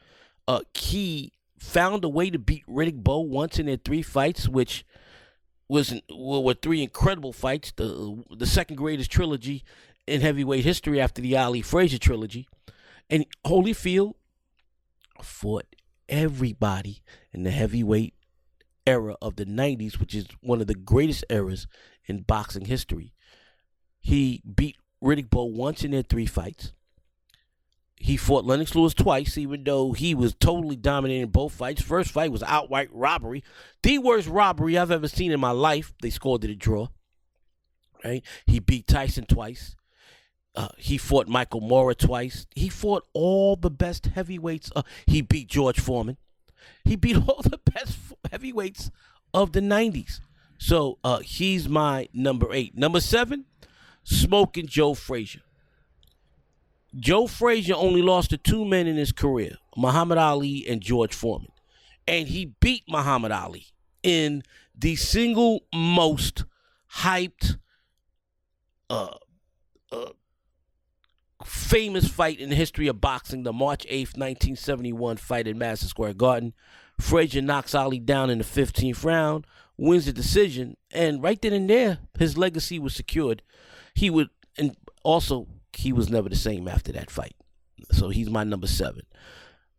Uh, 0.48 0.60
he 0.74 1.32
found 1.58 2.04
a 2.04 2.08
way 2.08 2.30
to 2.30 2.38
beat 2.38 2.66
Riddick 2.66 3.02
Bowe 3.02 3.20
once 3.20 3.58
in 3.58 3.66
their 3.66 3.76
three 3.76 4.02
fights, 4.02 4.48
which 4.48 4.84
was 5.68 6.00
were 6.10 6.54
three 6.54 6.82
incredible 6.82 7.32
fights. 7.32 7.72
The 7.76 8.22
the 8.30 8.46
second 8.46 8.76
greatest 8.76 9.10
trilogy 9.10 9.64
in 10.06 10.20
heavyweight 10.20 10.64
history 10.64 11.00
after 11.00 11.22
the 11.22 11.36
Ali 11.36 11.62
Frazier 11.62 11.98
trilogy, 11.98 12.48
and 13.08 13.26
Holyfield 13.46 14.14
fought 15.22 15.66
everybody 16.08 17.02
in 17.32 17.44
the 17.44 17.50
heavyweight 17.50 18.14
era 18.86 19.16
of 19.22 19.36
the 19.36 19.46
90s, 19.46 19.98
which 19.98 20.14
is 20.14 20.26
one 20.40 20.60
of 20.60 20.66
the 20.66 20.74
greatest 20.74 21.24
eras 21.30 21.66
in 22.06 22.22
boxing 22.22 22.64
history. 22.64 23.12
He 24.00 24.42
beat 24.54 24.76
Riddick 25.02 25.30
Bowe 25.30 25.44
once 25.44 25.84
in 25.84 25.92
their 25.92 26.02
three 26.02 26.26
fights. 26.26 26.72
He 27.96 28.16
fought 28.16 28.44
Lennox 28.44 28.74
Lewis 28.74 28.94
twice, 28.94 29.38
even 29.38 29.62
though 29.62 29.92
he 29.92 30.12
was 30.12 30.34
totally 30.34 30.74
dominating 30.74 31.28
both 31.28 31.52
fights. 31.52 31.82
First 31.82 32.10
fight 32.10 32.32
was 32.32 32.42
outright 32.42 32.88
robbery, 32.92 33.44
the 33.84 33.98
worst 33.98 34.26
robbery 34.26 34.76
I've 34.76 34.90
ever 34.90 35.06
seen 35.06 35.30
in 35.30 35.38
my 35.38 35.52
life. 35.52 35.94
They 36.02 36.10
scored 36.10 36.42
it 36.42 36.50
a 36.50 36.56
draw. 36.56 36.88
Right? 38.04 38.24
He 38.44 38.58
beat 38.58 38.88
Tyson 38.88 39.26
twice. 39.26 39.76
Uh, 40.56 40.68
he 40.76 40.98
fought 40.98 41.28
Michael 41.28 41.60
Moorer 41.60 41.94
twice. 41.94 42.46
He 42.56 42.68
fought 42.68 43.04
all 43.12 43.54
the 43.54 43.70
best 43.70 44.06
heavyweights. 44.06 44.72
Uh, 44.74 44.82
he 45.06 45.22
beat 45.22 45.48
George 45.48 45.78
Foreman. 45.78 46.16
He 46.84 46.96
beat 46.96 47.16
all 47.16 47.42
the 47.42 47.58
best 47.72 47.98
heavyweights 48.30 48.90
of 49.34 49.52
the 49.52 49.60
90s. 49.60 50.20
So 50.58 50.98
uh, 51.02 51.18
he's 51.18 51.68
my 51.68 52.08
number 52.12 52.52
eight. 52.52 52.76
Number 52.76 53.00
seven, 53.00 53.46
smoking 54.04 54.66
Joe 54.66 54.94
Frazier. 54.94 55.42
Joe 56.94 57.26
Frazier 57.26 57.74
only 57.74 58.02
lost 58.02 58.30
to 58.30 58.36
two 58.36 58.64
men 58.64 58.86
in 58.86 58.96
his 58.96 59.12
career 59.12 59.56
Muhammad 59.76 60.18
Ali 60.18 60.66
and 60.68 60.80
George 60.80 61.14
Foreman. 61.14 61.50
And 62.06 62.28
he 62.28 62.52
beat 62.60 62.84
Muhammad 62.88 63.32
Ali 63.32 63.66
in 64.02 64.42
the 64.76 64.96
single 64.96 65.64
most 65.74 66.44
hyped, 66.96 67.56
uh, 68.90 69.14
uh, 69.90 70.10
famous 71.44 72.08
fight 72.08 72.38
in 72.38 72.50
the 72.50 72.56
history 72.56 72.86
of 72.88 73.00
boxing, 73.00 73.42
the 73.42 73.52
March 73.52 73.84
8th, 73.86 74.16
1971 74.16 75.16
fight 75.16 75.46
in 75.46 75.58
Madison 75.58 75.88
Square 75.88 76.14
Garden. 76.14 76.52
Frazier 77.00 77.42
knocks 77.42 77.74
Ali 77.74 77.98
down 77.98 78.30
in 78.30 78.38
the 78.38 78.44
15th 78.44 79.04
round, 79.04 79.46
wins 79.76 80.06
the 80.06 80.12
decision, 80.12 80.76
and 80.92 81.22
right 81.22 81.40
then 81.40 81.52
and 81.52 81.68
there, 81.68 81.98
his 82.18 82.36
legacy 82.36 82.78
was 82.78 82.94
secured 82.94 83.42
he 83.94 84.10
would, 84.10 84.30
and 84.56 84.76
also 85.02 85.46
he 85.72 85.92
was 85.92 86.08
never 86.08 86.28
the 86.28 86.36
same 86.36 86.68
after 86.68 86.92
that 86.92 87.10
fight. 87.10 87.34
So 87.90 88.08
he's 88.08 88.30
my 88.30 88.44
number 88.44 88.66
seven. 88.66 89.02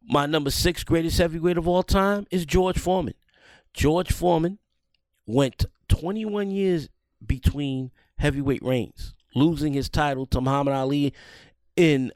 My 0.04 0.26
number 0.26 0.52
six 0.52 0.84
greatest 0.84 1.18
heavyweight 1.18 1.58
of 1.58 1.68
all 1.68 1.84
time 1.84 2.28
is 2.30 2.46
George 2.46 2.78
Foreman. 2.78 3.14
George 3.74 4.12
Foreman 4.12 4.60
went 5.26 5.66
21 5.88 6.52
years 6.52 6.90
between 7.26 7.92
heavyweight 8.18 8.62
reigns, 8.62 9.14
losing 9.34 9.74
his 9.74 9.90
title 9.90 10.26
to 10.28 10.42
Muhammad 10.42 10.74
Ali 10.74 11.14
in 11.76 12.12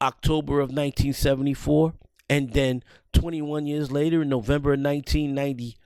October 0.00 0.60
of 0.60 0.68
1974, 0.68 1.94
and 2.30 2.52
then 2.52 2.82
21 3.12 3.66
years 3.66 3.90
later, 3.90 4.22
in 4.22 4.28
November 4.28 4.74
of 4.74 4.80
1990. 4.80 5.76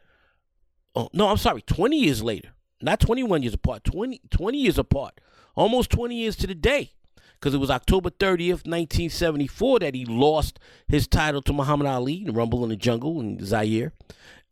Oh, 0.95 1.09
no, 1.13 1.29
I'm 1.29 1.39
sorry, 1.39 1.63
20 1.63 1.97
years 1.97 2.23
later, 2.23 2.51
not 2.81 3.01
21 3.01 3.43
years 3.43 3.55
apart, 3.55 3.85
20, 3.85 4.21
20 4.31 4.59
years 4.59 4.79
apart 4.79 5.21
almost 5.55 5.91
20 5.91 6.15
years 6.15 6.37
to 6.37 6.47
the 6.47 6.55
day, 6.55 6.93
because 7.35 7.55
it 7.55 7.59
was 7.59 7.71
October 7.71 8.11
30th, 8.11 8.67
1974, 8.67 9.81
that 9.81 9.95
he 9.95 10.05
lost 10.05 10.59
his 10.87 11.07
title 11.07 11.43
to 11.43 11.53
Muhammad 11.53 11.87
Ali 11.87 12.25
in 12.25 12.33
Rumble 12.33 12.63
in 12.65 12.71
the 12.71 12.77
Jungle 12.77 13.21
in 13.21 13.45
Zaire. 13.45 13.93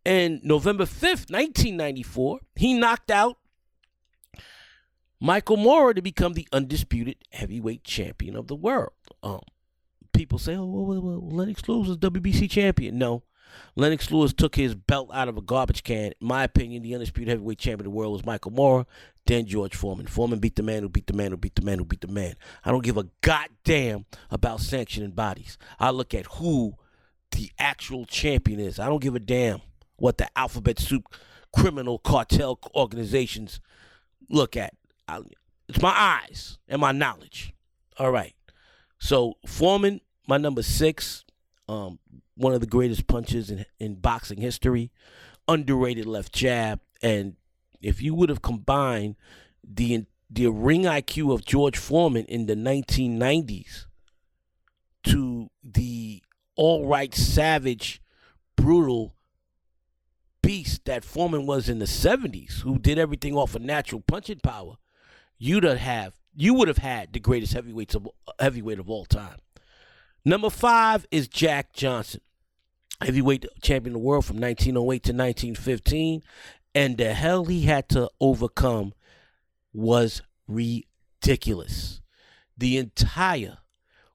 And 0.05 0.43
November 0.43 0.85
5th, 0.85 1.31
1994, 1.31 2.41
he 2.57 2.75
knocked 2.75 3.11
out 3.11 3.39
Michael 5.21 5.59
Moorer 5.59 5.95
to 5.95 6.03
become 6.03 6.33
the 6.33 6.49
undisputed 6.53 7.17
heavyweight 7.33 7.85
champion 7.85 8.37
of 8.37 8.47
the 8.47 8.57
world. 8.57 8.93
Um, 9.23 9.41
people 10.13 10.39
say, 10.39 10.57
oh, 10.57 10.65
well, 10.65 11.01
well, 11.01 11.29
Lennox 11.29 11.69
Lewis 11.69 11.91
is 11.91 11.99
WBC 11.99 12.51
champion. 12.51 12.97
No, 12.97 13.23
Lennox 13.77 14.11
Lewis 14.11 14.33
took 14.33 14.57
his 14.57 14.75
belt 14.75 15.11
out 15.13 15.29
of 15.29 15.37
a 15.37 15.43
garbage 15.43 15.83
can. 15.83 16.13
In 16.21 16.27
my 16.27 16.45
opinion, 16.45 16.83
the 16.83 16.95
undisputed 16.95 17.29
heavyweight 17.29 17.59
champion 17.59 17.81
of 17.81 17.93
the 17.93 17.97
world 17.97 18.13
was 18.13 18.25
Michael 18.25 18.53
Moorer, 18.53 18.87
then 19.27 19.47
George 19.47 19.75
Foreman. 19.75 20.07
Foreman 20.07 20.39
beat 20.39 20.57
the 20.57 20.63
man 20.63 20.83
who 20.83 20.89
beat 20.89 21.07
the 21.07 21.13
man 21.13 21.31
who 21.31 21.37
beat 21.37 21.55
the 21.55 21.63
man 21.63 21.79
who 21.79 21.85
beat 21.85 22.01
the 22.01 22.09
man. 22.09 22.35
I 22.65 22.71
don't 22.71 22.85
give 22.85 22.97
a 22.97 23.09
goddamn 23.21 24.07
about 24.31 24.61
sanctioning 24.61 25.13
bodies. 25.13 25.59
I 25.79 25.91
look 25.91 26.15
at 26.15 26.27
who 26.27 26.77
the 27.33 27.51
actual 27.59 28.07
champion 28.07 28.59
is. 28.59 28.79
I 28.79 28.87
don't 28.87 29.03
give 29.03 29.15
a 29.15 29.21
damn 29.21 29.61
what 29.97 30.19
the 30.19 30.29
alphabet 30.37 30.79
soup 30.79 31.15
criminal 31.55 31.99
cartel 31.99 32.59
organizations 32.75 33.61
look 34.29 34.57
at. 34.57 34.75
I, 35.11 35.21
it's 35.69 35.83
my 35.83 35.95
eyes 35.95 36.59
and 36.69 36.81
my 36.81 36.93
knowledge. 36.93 37.55
All 37.99 38.11
right. 38.11 38.35
So 38.99 39.35
Foreman, 39.47 40.01
my 40.27 40.37
number 40.37 40.63
six, 40.63 41.25
um, 41.69 41.99
one 42.37 42.55
of 42.55 42.61
the 42.61 42.67
greatest 42.67 43.07
punches 43.07 43.51
in, 43.51 43.67
in 43.79 43.97
boxing 43.97 44.41
history, 44.41 44.91
underrated 45.47 46.07
left 46.07 46.33
jab, 46.33 46.81
and 47.03 47.37
if 47.81 48.03
you 48.03 48.15
would 48.15 48.29
have 48.29 48.43
combined 48.43 49.17
the 49.63 50.07
the 50.33 50.47
ring 50.47 50.83
IQ 50.83 51.35
of 51.35 51.45
George 51.45 51.77
Foreman 51.77 52.25
in 52.27 52.47
the 52.47 52.55
1990s 52.55 53.87
to 55.03 55.51
the 55.65 56.23
all 56.55 56.87
right 56.87 57.15
savage 57.15 58.01
brutal 58.55 59.15
beast 60.43 60.85
that 60.85 61.05
Foreman 61.05 61.47
was 61.47 61.69
in 61.69 61.79
the 61.79 61.87
70s 61.87 62.61
who 62.61 62.79
did 62.79 62.99
everything 62.99 63.35
off 63.37 63.55
of 63.55 63.63
natural 63.63 64.01
punching 64.01 64.41
power 64.41 64.77
you'd 65.41 65.65
have 65.65 66.15
you 66.37 66.55
would 66.55 66.69
have 66.69 66.79
had 66.79 67.13
the 67.13 67.19
greatest 67.19 67.53
heavyweights 67.53 67.97
of 67.97 68.09
heavyweight 68.39 68.79
of 68.79 68.89
all 68.89 69.05
time 69.05 69.39
number 70.25 70.51
5 70.51 71.07
is 71.11 71.27
Jack 71.27 71.73
Johnson 71.73 72.21
heavyweight 73.03 73.47
champion 73.61 73.97
of 73.97 74.01
the 74.01 74.07
world 74.07 74.25
from 74.25 74.39
1908 74.39 75.03
to 75.03 75.13
1915 75.13 76.23
and 76.75 76.97
the 76.99 77.15
hell 77.15 77.47
he 77.47 77.63
had 77.63 77.89
to 77.89 78.09
overcome 78.21 78.93
was 79.73 80.23
ridiculous. 80.47 82.01
The 82.57 82.77
entire 82.77 83.59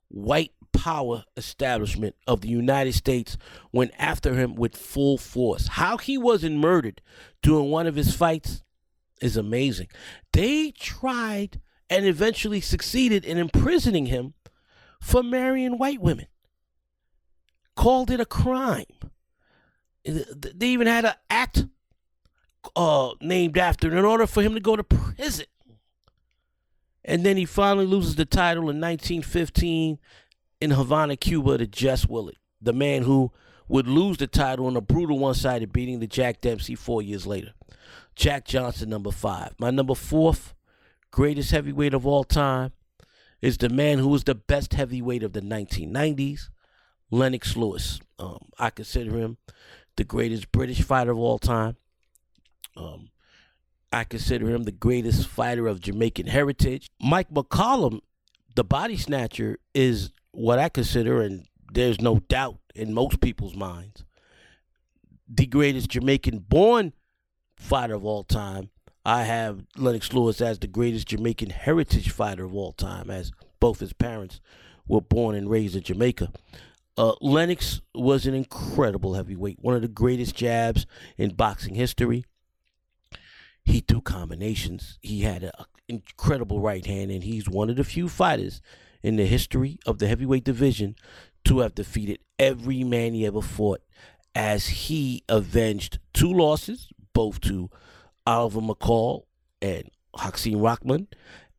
white 0.08 0.52
power 0.72 1.24
establishment 1.36 2.16
of 2.28 2.42
the 2.42 2.50
United 2.50 2.94
States 2.94 3.38
went 3.72 3.92
after 3.98 4.36
him 4.36 4.56
with 4.56 4.76
full 4.76 5.18
force. 5.18 5.68
How 5.68 5.98
he 5.98 6.18
wasn't 6.18 6.58
murdered 6.58 7.02
during 7.42 7.72
one 7.72 7.88
of 7.88 7.96
his 7.96 8.14
fights 8.14 8.62
is 9.22 9.38
amazing. 9.38 9.88
They 10.34 10.72
tried 10.72 11.62
and 11.90 12.06
eventually 12.06 12.62
succeeded 12.62 13.26
in 13.26 13.38
imprisoning 13.38 14.08
him 14.08 14.34
for 15.02 15.22
marrying 15.24 15.78
white 15.78 16.02
women 16.02 16.28
called 17.76 18.10
it 18.10 18.20
a 18.20 18.26
crime. 18.26 18.86
They 20.04 20.68
even 20.68 20.88
had 20.88 21.06
an 21.06 21.14
act 21.30 21.66
uh, 22.76 23.12
named 23.22 23.58
after 23.58 23.88
it 23.88 23.98
in 23.98 24.06
order 24.06 24.28
for 24.28 24.42
him 24.42 24.54
to 24.54 24.60
go 24.60 24.76
to 24.76 24.84
prison. 24.84 25.46
And 27.04 27.24
then 27.24 27.38
he 27.38 27.46
finally 27.46 27.86
loses 27.86 28.16
the 28.16 28.26
title 28.26 28.64
in 28.64 28.82
1915 28.82 30.00
in 30.62 30.72
Havana, 30.72 31.16
Cuba 31.16 31.58
to 31.60 31.68
Jess 31.68 32.08
Willard, 32.08 32.38
the 32.62 32.74
man 32.74 33.04
who 33.04 33.32
would 33.68 33.88
lose 33.88 34.18
the 34.18 34.28
title 34.28 34.68
in 34.68 34.76
a 34.76 34.82
brutal 34.82 35.20
one 35.20 35.34
sided 35.34 35.72
beating 35.72 36.00
to 36.00 36.08
Jack 36.08 36.42
Dempsey 36.42 36.76
four 36.76 37.02
years 37.02 37.28
later. 37.28 37.54
Jack 38.16 38.46
Johnson, 38.46 38.90
number 38.90 39.12
five. 39.12 39.54
My 39.60 39.72
number 39.72 39.96
fourth 39.96 40.54
greatest 41.12 41.52
heavyweight 41.52 41.94
of 41.94 42.06
all 42.06 42.24
time 42.24 42.72
is 43.42 43.58
the 43.58 43.70
man 43.70 44.00
who 44.00 44.08
was 44.08 44.24
the 44.24 44.36
best 44.36 44.74
heavyweight 44.74 45.24
of 45.24 45.34
the 45.34 45.42
1990s, 45.42 46.50
Lennox 47.12 47.56
Lewis. 47.56 48.00
Um, 48.18 48.50
I 48.58 48.70
consider 48.70 49.18
him 49.18 49.38
the 49.98 50.04
greatest 50.04 50.52
British 50.52 50.82
fighter 50.82 51.12
of 51.12 51.18
all 51.18 51.40
time. 51.40 51.78
Um, 52.76 53.10
I 53.92 54.04
consider 54.04 54.50
him 54.50 54.64
the 54.64 54.72
greatest 54.72 55.28
fighter 55.28 55.68
of 55.68 55.80
Jamaican 55.80 56.28
heritage. 56.28 56.90
Mike 57.00 57.30
McCallum 57.30 58.02
the 58.56 58.64
body 58.64 58.98
snatcher 58.98 59.60
is 59.74 60.12
what 60.32 60.60
I 60.60 60.70
consider, 60.70 61.22
and 61.22 61.46
there's 61.72 62.02
no 62.02 62.20
doubt 62.20 62.58
in 62.74 62.94
most 62.94 63.22
people's 63.22 63.56
minds, 63.56 64.04
the 65.28 65.46
greatest 65.46 65.90
Jamaican 65.90 66.40
born 66.40 66.94
fighter 67.58 67.96
of 67.96 68.06
all 68.06 68.24
time. 68.24 68.70
I 69.06 69.24
have 69.24 69.66
Lennox 69.78 70.12
Lewis 70.14 70.42
as 70.42 70.60
the 70.60 70.68
greatest 70.68 71.08
Jamaican 71.08 71.52
heritage 71.52 72.10
fighter 72.10 72.46
of 72.46 72.56
all 72.56 72.72
time, 72.72 73.10
as 73.10 73.32
both 73.60 73.80
his 73.80 73.94
parents 73.94 74.42
were 74.88 75.02
born 75.02 75.36
and 75.36 75.50
raised 75.50 75.76
in 75.76 75.84
Jamaica. 75.84 76.32
Uh, 76.98 77.14
Lennox 77.22 77.82
was 77.94 78.26
an 78.26 78.34
incredible 78.34 79.14
heavyweight, 79.14 79.60
one 79.60 79.76
of 79.76 79.82
the 79.82 79.88
greatest 79.88 80.36
jabs 80.36 80.86
in 81.18 81.34
boxing 81.34 81.76
history. 81.76 82.26
He 83.64 83.82
threw 83.82 84.02
combinations. 84.02 84.98
He 85.02 85.22
had 85.22 85.44
an 85.44 85.52
incredible 85.88 86.60
right 86.60 86.86
hand, 86.86 87.12
and 87.12 87.24
he's 87.24 87.50
one 87.50 87.70
of 87.70 87.76
the 87.76 87.84
few 87.84 88.08
fighters 88.08 88.62
in 89.04 89.18
the 89.18 89.26
history 89.26 89.78
of 89.86 90.00
the 90.00 90.08
heavyweight 90.08 90.44
division 90.44 90.96
to 91.44 91.60
have 91.60 91.76
defeated 91.76 92.20
every 92.40 92.84
man 92.84 93.14
he 93.14 93.26
ever 93.26 93.42
fought, 93.42 93.82
as 94.34 94.68
he 94.68 95.24
avenged 95.30 96.00
two 96.14 96.32
losses, 96.32 96.90
both 97.16 97.42
to 97.42 97.72
Oliver 98.28 98.62
McCall 98.62 99.24
and 99.62 99.90
Hasim 100.16 100.62
Rahman, 100.62 101.08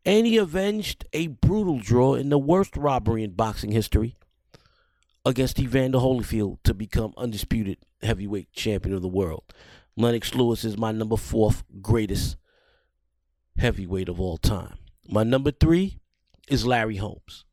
and 0.05 0.27
he 0.27 0.37
avenged 0.37 1.05
a 1.13 1.27
brutal 1.27 1.81
draw 1.81 2.15
in 2.15 2.29
the 2.29 2.39
worst 2.39 2.77
robbery 2.77 3.25
in 3.25 3.33
boxing 3.33 3.73
history 3.73 4.17
against 5.25 5.59
Evander 5.59 5.99
Holyfield 5.99 6.59
to 6.63 6.75
become 6.75 7.13
undisputed 7.17 7.79
heavyweight 8.03 8.53
champion 8.53 8.95
of 8.95 9.03
the 9.03 9.09
world. 9.09 9.43
Lennox 9.97 10.35
Lewis 10.35 10.63
is 10.63 10.77
my 10.77 10.93
number 10.93 11.17
fourth 11.17 11.65
greatest 11.81 12.37
heavyweight 13.57 14.09
of 14.09 14.21
all 14.21 14.37
time. 14.37 14.77
My 15.09 15.25
number 15.25 15.51
three 15.51 15.99
is 16.49 16.67
Larry 16.67 16.97
Holmes. 16.97 17.45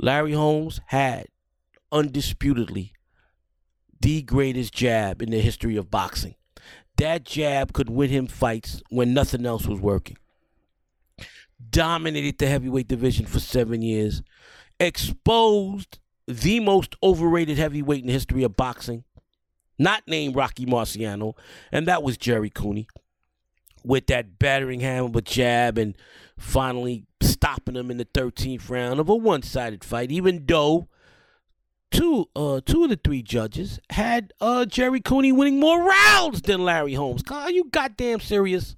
Larry 0.00 0.32
Holmes 0.32 0.80
had 0.86 1.26
undisputedly 1.92 2.94
the 4.00 4.22
greatest 4.22 4.72
jab 4.72 5.20
in 5.20 5.30
the 5.30 5.40
history 5.40 5.76
of 5.76 5.90
boxing. 5.90 6.35
That 6.98 7.24
jab 7.24 7.72
could 7.72 7.90
win 7.90 8.10
him 8.10 8.26
fights 8.26 8.82
when 8.88 9.12
nothing 9.12 9.44
else 9.44 9.66
was 9.66 9.80
working. 9.80 10.16
Dominated 11.70 12.38
the 12.38 12.46
heavyweight 12.46 12.88
division 12.88 13.26
for 13.26 13.40
seven 13.40 13.82
years, 13.82 14.22
exposed 14.80 15.98
the 16.26 16.60
most 16.60 16.96
overrated 17.02 17.58
heavyweight 17.58 18.00
in 18.00 18.06
the 18.06 18.12
history 18.12 18.42
of 18.42 18.56
boxing, 18.56 19.04
not 19.78 20.06
named 20.06 20.36
Rocky 20.36 20.66
Marciano, 20.66 21.34
and 21.70 21.86
that 21.86 22.02
was 22.02 22.16
Jerry 22.16 22.50
Cooney. 22.50 22.88
With 23.84 24.06
that 24.08 24.38
battering 24.38 24.80
hammer 24.80 25.10
a 25.16 25.20
jab 25.20 25.78
and 25.78 25.96
finally 26.38 27.06
stopping 27.20 27.76
him 27.76 27.90
in 27.90 27.98
the 27.98 28.04
13th 28.04 28.68
round 28.68 28.98
of 28.98 29.08
a 29.08 29.14
one-sided 29.14 29.84
fight, 29.84 30.10
even 30.10 30.44
though 30.46 30.88
two 31.96 32.28
uh 32.36 32.60
two 32.64 32.84
of 32.84 32.90
the 32.90 33.00
three 33.02 33.22
judges 33.22 33.80
had 33.90 34.32
uh 34.40 34.66
Jerry 34.66 35.00
Cooney 35.00 35.32
winning 35.32 35.58
more 35.58 35.82
rounds 35.82 36.42
than 36.42 36.64
Larry 36.64 36.94
Holmes. 36.94 37.22
Are 37.30 37.50
you 37.50 37.64
goddamn 37.64 38.20
serious? 38.20 38.76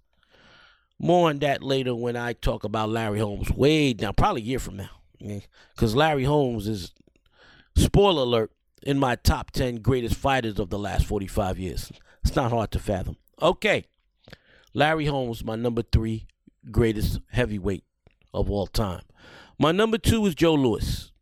More 1.00 1.28
on 1.28 1.38
that 1.40 1.62
later 1.62 1.94
when 1.94 2.16
I 2.16 2.32
talk 2.32 2.64
about 2.64 2.90
Larry 2.90 3.20
Holmes 3.20 3.50
way 3.50 3.92
down, 3.92 4.14
probably 4.14 4.42
a 4.42 4.44
year 4.44 4.58
from 4.58 4.76
now. 4.76 4.90
Because 5.74 5.94
Larry 5.94 6.24
Holmes 6.24 6.66
is, 6.66 6.92
spoiler 7.76 8.22
alert, 8.22 8.52
in 8.82 8.98
my 8.98 9.16
top 9.16 9.50
10 9.52 9.76
greatest 9.76 10.14
fighters 10.16 10.58
of 10.58 10.70
the 10.70 10.78
last 10.78 11.06
45 11.06 11.58
years. 11.58 11.92
It's 12.24 12.34
not 12.36 12.50
hard 12.50 12.70
to 12.72 12.78
fathom. 12.78 13.16
Okay. 13.40 13.84
Larry 14.74 15.06
Holmes, 15.06 15.44
my 15.44 15.56
number 15.56 15.82
three 15.82 16.26
greatest 16.70 17.20
heavyweight 17.30 17.84
of 18.34 18.50
all 18.50 18.66
time. 18.66 19.02
My 19.58 19.72
number 19.72 19.98
two 19.98 20.24
is 20.26 20.34
Joe 20.34 20.54
Louis. 20.54 21.12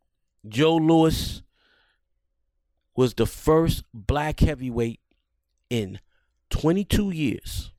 Joe 0.49 0.77
Louis 0.77 1.43
was 2.97 3.15
the 3.15 3.27
first 3.27 3.85
black 3.93 4.41
heavyweight 4.41 5.01
in 5.71 6.01
22 6.51 7.11
years 7.11 7.73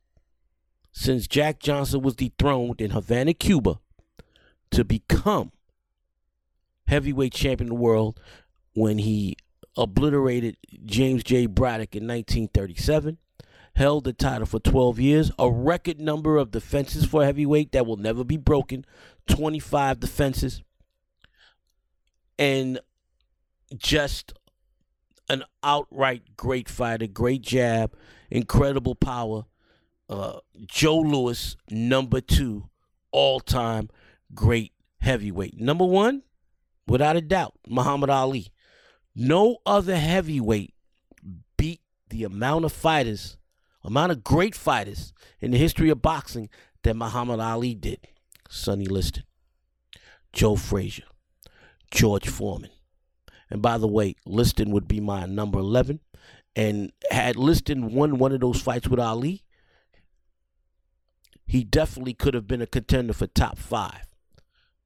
since 0.91 1.27
Jack 1.27 1.59
Johnson 1.59 2.01
was 2.01 2.15
dethroned 2.15 2.81
in 2.81 2.91
Havana, 2.91 3.33
Cuba, 3.33 3.79
to 4.71 4.83
become 4.83 5.51
heavyweight 6.87 7.33
champion 7.33 7.67
of 7.67 7.77
the 7.77 7.81
world 7.81 8.19
when 8.73 8.99
he 8.99 9.35
obliterated 9.75 10.57
James 10.85 11.23
J. 11.23 11.45
Braddock 11.45 11.95
in 11.95 12.03
1937 12.03 13.17
held 13.77 14.05
the 14.05 14.13
title 14.13 14.47
for 14.47 14.59
12 14.59 14.99
years, 14.99 15.31
a 15.37 15.51
record 15.51 15.99
number 15.99 16.37
of 16.37 16.49
defenses 16.49 17.05
for 17.05 17.23
heavyweight 17.23 17.71
that 17.71 17.85
will 17.85 17.95
never 17.95 18.23
be 18.23 18.35
broken 18.35 18.83
25 19.27 19.99
defenses, 19.99 20.63
and 22.39 22.79
just 23.75 24.33
an 25.29 25.43
outright 25.63 26.35
great 26.37 26.69
fighter, 26.69 27.07
great 27.07 27.41
jab, 27.41 27.93
incredible 28.29 28.95
power. 28.95 29.45
Uh, 30.09 30.39
Joe 30.65 30.99
Louis, 30.99 31.55
number 31.69 32.21
two, 32.21 32.69
all 33.11 33.39
time 33.39 33.89
great 34.33 34.73
heavyweight. 34.99 35.59
Number 35.59 35.85
one, 35.85 36.23
without 36.87 37.15
a 37.15 37.21
doubt, 37.21 37.53
Muhammad 37.67 38.09
Ali. 38.09 38.47
No 39.15 39.57
other 39.65 39.97
heavyweight 39.97 40.73
beat 41.57 41.81
the 42.09 42.23
amount 42.23 42.65
of 42.65 42.71
fighters 42.71 43.37
amount 43.83 44.11
of 44.11 44.23
great 44.23 44.53
fighters 44.53 45.13
in 45.39 45.51
the 45.51 45.57
history 45.57 45.89
of 45.89 46.01
boxing 46.01 46.49
that 46.83 46.95
Muhammad 46.95 47.39
Ali 47.39 47.73
did. 47.73 47.99
Sonny 48.49 48.85
Liston, 48.85 49.23
Joe 50.33 50.55
Frazier, 50.55 51.05
George 51.91 52.27
Foreman. 52.27 52.69
And 53.49 53.61
by 53.61 53.77
the 53.77 53.87
way, 53.87 54.15
Liston 54.25 54.71
would 54.71 54.87
be 54.87 54.99
my 54.99 55.25
number 55.25 55.59
11. 55.59 55.99
And 56.55 56.91
had 57.11 57.35
Liston 57.35 57.93
won 57.93 58.17
one 58.17 58.31
of 58.31 58.41
those 58.41 58.61
fights 58.61 58.87
with 58.87 58.99
Ali, 58.99 59.43
he 61.45 61.63
definitely 61.63 62.13
could 62.13 62.33
have 62.33 62.47
been 62.47 62.61
a 62.61 62.67
contender 62.67 63.13
for 63.13 63.27
top 63.27 63.57
five. 63.57 64.05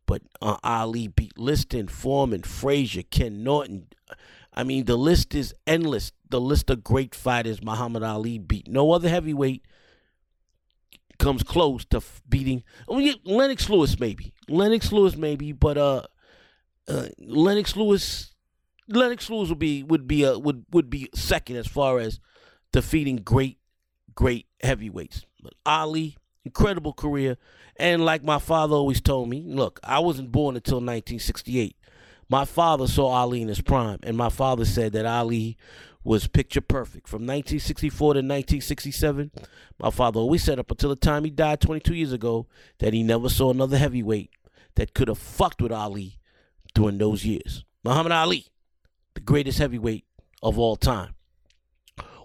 But 0.06 0.21
uh, 0.41 0.58
Ali 0.63 1.08
beat 1.08 1.38
Liston, 1.38 1.88
Foreman, 1.88 2.43
Frazier, 2.43 3.04
Ken 3.04 3.43
Norton, 3.43 3.88
I 4.54 4.63
mean, 4.63 4.86
the 4.86 4.97
list 4.97 5.34
is 5.34 5.54
endless. 5.65 6.12
The 6.30 6.41
list 6.41 6.69
of 6.69 6.84
great 6.84 7.15
fighters 7.15 7.63
Muhammad 7.63 8.04
Ali 8.04 8.38
beat. 8.38 8.67
No 8.67 8.91
other 8.91 9.10
heavyweight 9.10 9.65
comes 11.19 11.43
close 11.43 11.86
to 11.86 12.02
beating. 12.28 12.63
I 12.89 12.97
mean, 12.97 13.15
Lennox 13.24 13.69
Lewis 13.69 14.00
maybe. 14.00 14.34
Lennox 14.50 14.91
Lewis 14.91 15.15
maybe, 15.15 15.52
but 15.52 15.78
uh, 15.78 16.04
uh 16.88 17.08
Lennox 17.19 17.76
Lewis, 17.76 18.31
Lennox 18.95 19.30
Lewis 19.30 19.49
would 19.49 19.60
be 19.60 19.84
would 19.84 20.08
be 20.08 20.23
a 20.23 20.38
would 20.38 20.65
would 20.71 20.89
be 20.89 21.10
second 21.13 21.58
as 21.58 21.67
far 21.67 21.99
as 21.99 22.19
defeating 22.71 23.17
great 23.17 23.60
great 24.15 24.47
heavyweights. 24.62 25.25
But 25.41 25.54
Ali, 25.65 26.17
incredible 26.45 26.93
career, 26.93 27.38
and 27.77 28.06
like 28.06 28.23
my 28.23 28.39
father 28.39 28.75
always 28.75 29.01
told 29.01 29.30
me, 29.30 29.43
look, 29.45 29.80
I 29.84 29.99
wasn't 29.99 30.32
born 30.32 30.56
until 30.56 30.77
1968. 30.77 31.75
My 32.30 32.45
father 32.45 32.88
saw 32.88 33.08
Ali 33.08 33.41
in 33.41 33.49
his 33.49 33.62
prime, 33.62 33.99
and 34.04 34.15
my 34.15 34.30
father 34.30 34.63
said 34.63 34.93
that 34.93 35.06
Ali 35.06 35.58
was 36.04 36.27
picture 36.27 36.62
perfect. 36.62 37.08
From 37.08 37.23
1964 37.23 37.97
to 38.13 38.17
1967, 38.19 39.32
my 39.80 39.91
father 39.91 40.19
always 40.19 40.43
said 40.43 40.58
up 40.58 40.71
until 40.71 40.89
the 40.89 40.95
time 40.95 41.25
he 41.25 41.30
died 41.30 41.62
22 41.62 41.93
years 41.93 42.13
ago 42.13 42.47
that 42.80 42.93
he 42.93 43.04
never 43.04 43.30
saw 43.30 43.51
another 43.51 43.77
heavyweight 43.77 44.32
that 44.75 44.93
could 44.93 45.10
have 45.10 45.17
fucked 45.17 45.62
with 45.62 45.71
Ali 45.71 46.19
during 46.73 46.97
those 46.97 47.25
years. 47.25 47.65
Muhammad 47.84 48.12
Ali, 48.12 48.47
the 49.13 49.21
greatest 49.21 49.58
heavyweight 49.58 50.06
of 50.41 50.58
all 50.58 50.76
time. 50.76 51.15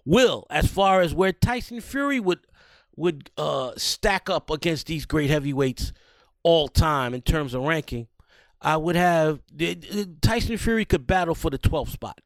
Will, 0.05 0.47
as 0.51 0.69
far 0.69 1.01
as 1.01 1.15
where 1.15 1.33
Tyson 1.33 1.81
Fury 1.81 2.21
would 2.21 2.41
would 2.97 3.31
uh, 3.37 3.73
stack 3.77 4.31
up 4.31 4.49
against 4.49 4.87
these 4.87 5.05
great 5.05 5.29
heavyweights 5.29 5.93
all 6.43 6.67
time 6.69 7.13
in 7.13 7.21
terms 7.21 7.53
of 7.53 7.63
ranking, 7.63 8.07
I 8.61 8.77
would 8.77 8.97
have 8.97 9.41
Tyson 10.23 10.57
Fury 10.57 10.85
could 10.85 11.07
battle 11.07 11.35
for 11.35 11.51
the 11.51 11.59
12th 11.59 11.91
spot. 11.91 12.21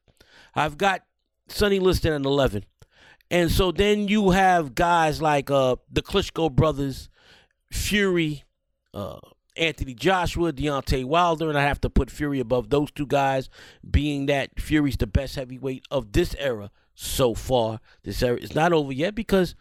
I've 0.55 0.77
got 0.77 1.01
Sonny 1.49 1.79
Liston 1.79 2.13
at 2.13 2.25
11. 2.25 2.65
And 3.29 3.49
so 3.51 3.71
then 3.71 4.07
you 4.07 4.31
have 4.31 4.75
guys 4.75 5.21
like 5.21 5.49
uh, 5.49 5.77
the 5.89 6.01
Klitschko 6.01 6.51
brothers, 6.51 7.09
Fury, 7.71 8.43
uh, 8.93 9.19
Anthony 9.57 9.93
Joshua, 9.93 10.53
Deontay 10.53 11.03
Wilder, 11.03 11.49
and 11.49 11.57
I 11.57 11.63
have 11.63 11.81
to 11.81 11.89
put 11.89 12.09
Fury 12.09 12.39
above 12.39 12.69
those 12.69 12.91
two 12.91 13.05
guys, 13.05 13.49
being 13.89 14.27
that 14.27 14.59
Fury's 14.59 14.97
the 14.97 15.07
best 15.07 15.35
heavyweight 15.35 15.85
of 15.91 16.13
this 16.13 16.35
era 16.37 16.71
so 16.95 17.33
far. 17.33 17.79
This 18.03 18.21
era 18.23 18.37
is 18.37 18.55
not 18.55 18.73
over 18.73 18.91
yet 18.91 19.15
because 19.15 19.55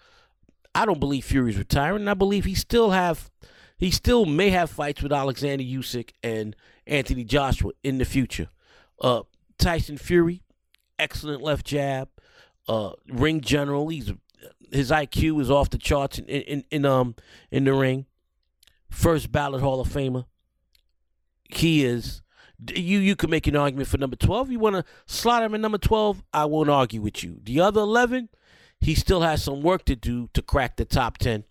I 0.75 0.87
don't 0.87 1.01
believe 1.01 1.25
Fury's 1.25 1.59
retiring. 1.59 2.09
I 2.09 2.15
believe 2.15 2.45
he 2.45 2.55
still 2.55 2.91
have 2.91 3.31
he 3.77 3.91
still 3.91 4.27
may 4.27 4.51
have 4.51 4.71
fights 4.71 5.03
with 5.03 5.13
Alexander 5.13 5.65
Usyk 5.65 6.11
and 6.23 6.55
Anthony 6.87 7.25
Joshua 7.25 7.73
in 7.83 7.97
the 7.97 8.05
future. 8.05 8.51
Uh, 9.01 9.23
Tyson 9.59 9.97
Fury, 9.97 10.43
excellent 10.99 11.43
left 11.43 11.65
jab. 11.67 12.09
Uh, 12.69 12.93
ring 13.09 13.41
general, 13.41 13.89
he's 13.89 14.13
his 14.71 14.91
IQ 14.91 15.41
is 15.41 15.51
off 15.51 15.71
the 15.71 15.79
charts 15.79 16.19
in 16.19 16.27
in, 16.27 16.65
in 16.71 16.85
um 16.85 17.17
in 17.51 17.65
the 17.65 17.73
ring. 17.73 18.07
First 18.91 19.33
ballot 19.33 19.63
Hall 19.63 19.81
of 19.81 19.89
Famer. 19.89 20.27
he 21.49 21.85
is. 21.85 22.23
You 22.75 22.99
you 22.99 23.17
can 23.17 23.31
make 23.31 23.47
an 23.47 23.57
argument 23.57 23.89
for 23.89 23.97
number 23.97 24.17
twelve. 24.17 24.51
You 24.51 24.59
want 24.59 24.77
to 24.77 24.85
slot 25.07 25.43
him 25.43 25.55
in 25.55 25.63
number 25.63 25.79
twelve. 25.79 26.23
I 26.33 26.45
won't 26.45 26.69
argue 26.69 27.01
with 27.01 27.25
you. 27.25 27.39
The 27.43 27.61
other 27.61 27.81
eleven, 27.81 28.29
he 28.81 28.95
still 28.95 29.23
has 29.23 29.43
some 29.43 29.63
work 29.63 29.87
to 29.87 29.97
do 29.97 30.29
to 30.35 30.43
crack 30.43 30.77
the 30.77 30.85
top 30.85 31.17
ten. 31.17 31.45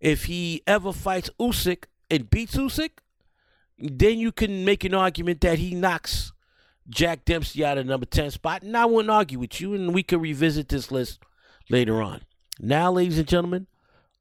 If 0.00 0.24
he 0.24 0.62
ever 0.66 0.92
fights 0.92 1.30
Usyk 1.38 1.84
and 2.10 2.28
beats 2.30 2.56
Usyk, 2.56 2.90
then 3.78 4.18
you 4.18 4.32
can 4.32 4.64
make 4.64 4.82
an 4.84 4.94
argument 4.94 5.40
that 5.42 5.58
he 5.58 5.74
knocks 5.74 6.32
Jack 6.88 7.24
Dempsey 7.24 7.64
out 7.64 7.78
of 7.78 7.86
number 7.86 8.06
10 8.06 8.30
spot. 8.30 8.62
And 8.62 8.76
I 8.76 8.86
wouldn't 8.86 9.10
argue 9.10 9.38
with 9.38 9.60
you, 9.60 9.74
and 9.74 9.92
we 9.92 10.02
can 10.02 10.20
revisit 10.20 10.68
this 10.68 10.90
list 10.90 11.20
later 11.68 12.00
on. 12.00 12.22
Now, 12.60 12.90
ladies 12.92 13.18
and 13.18 13.28
gentlemen, 13.28 13.66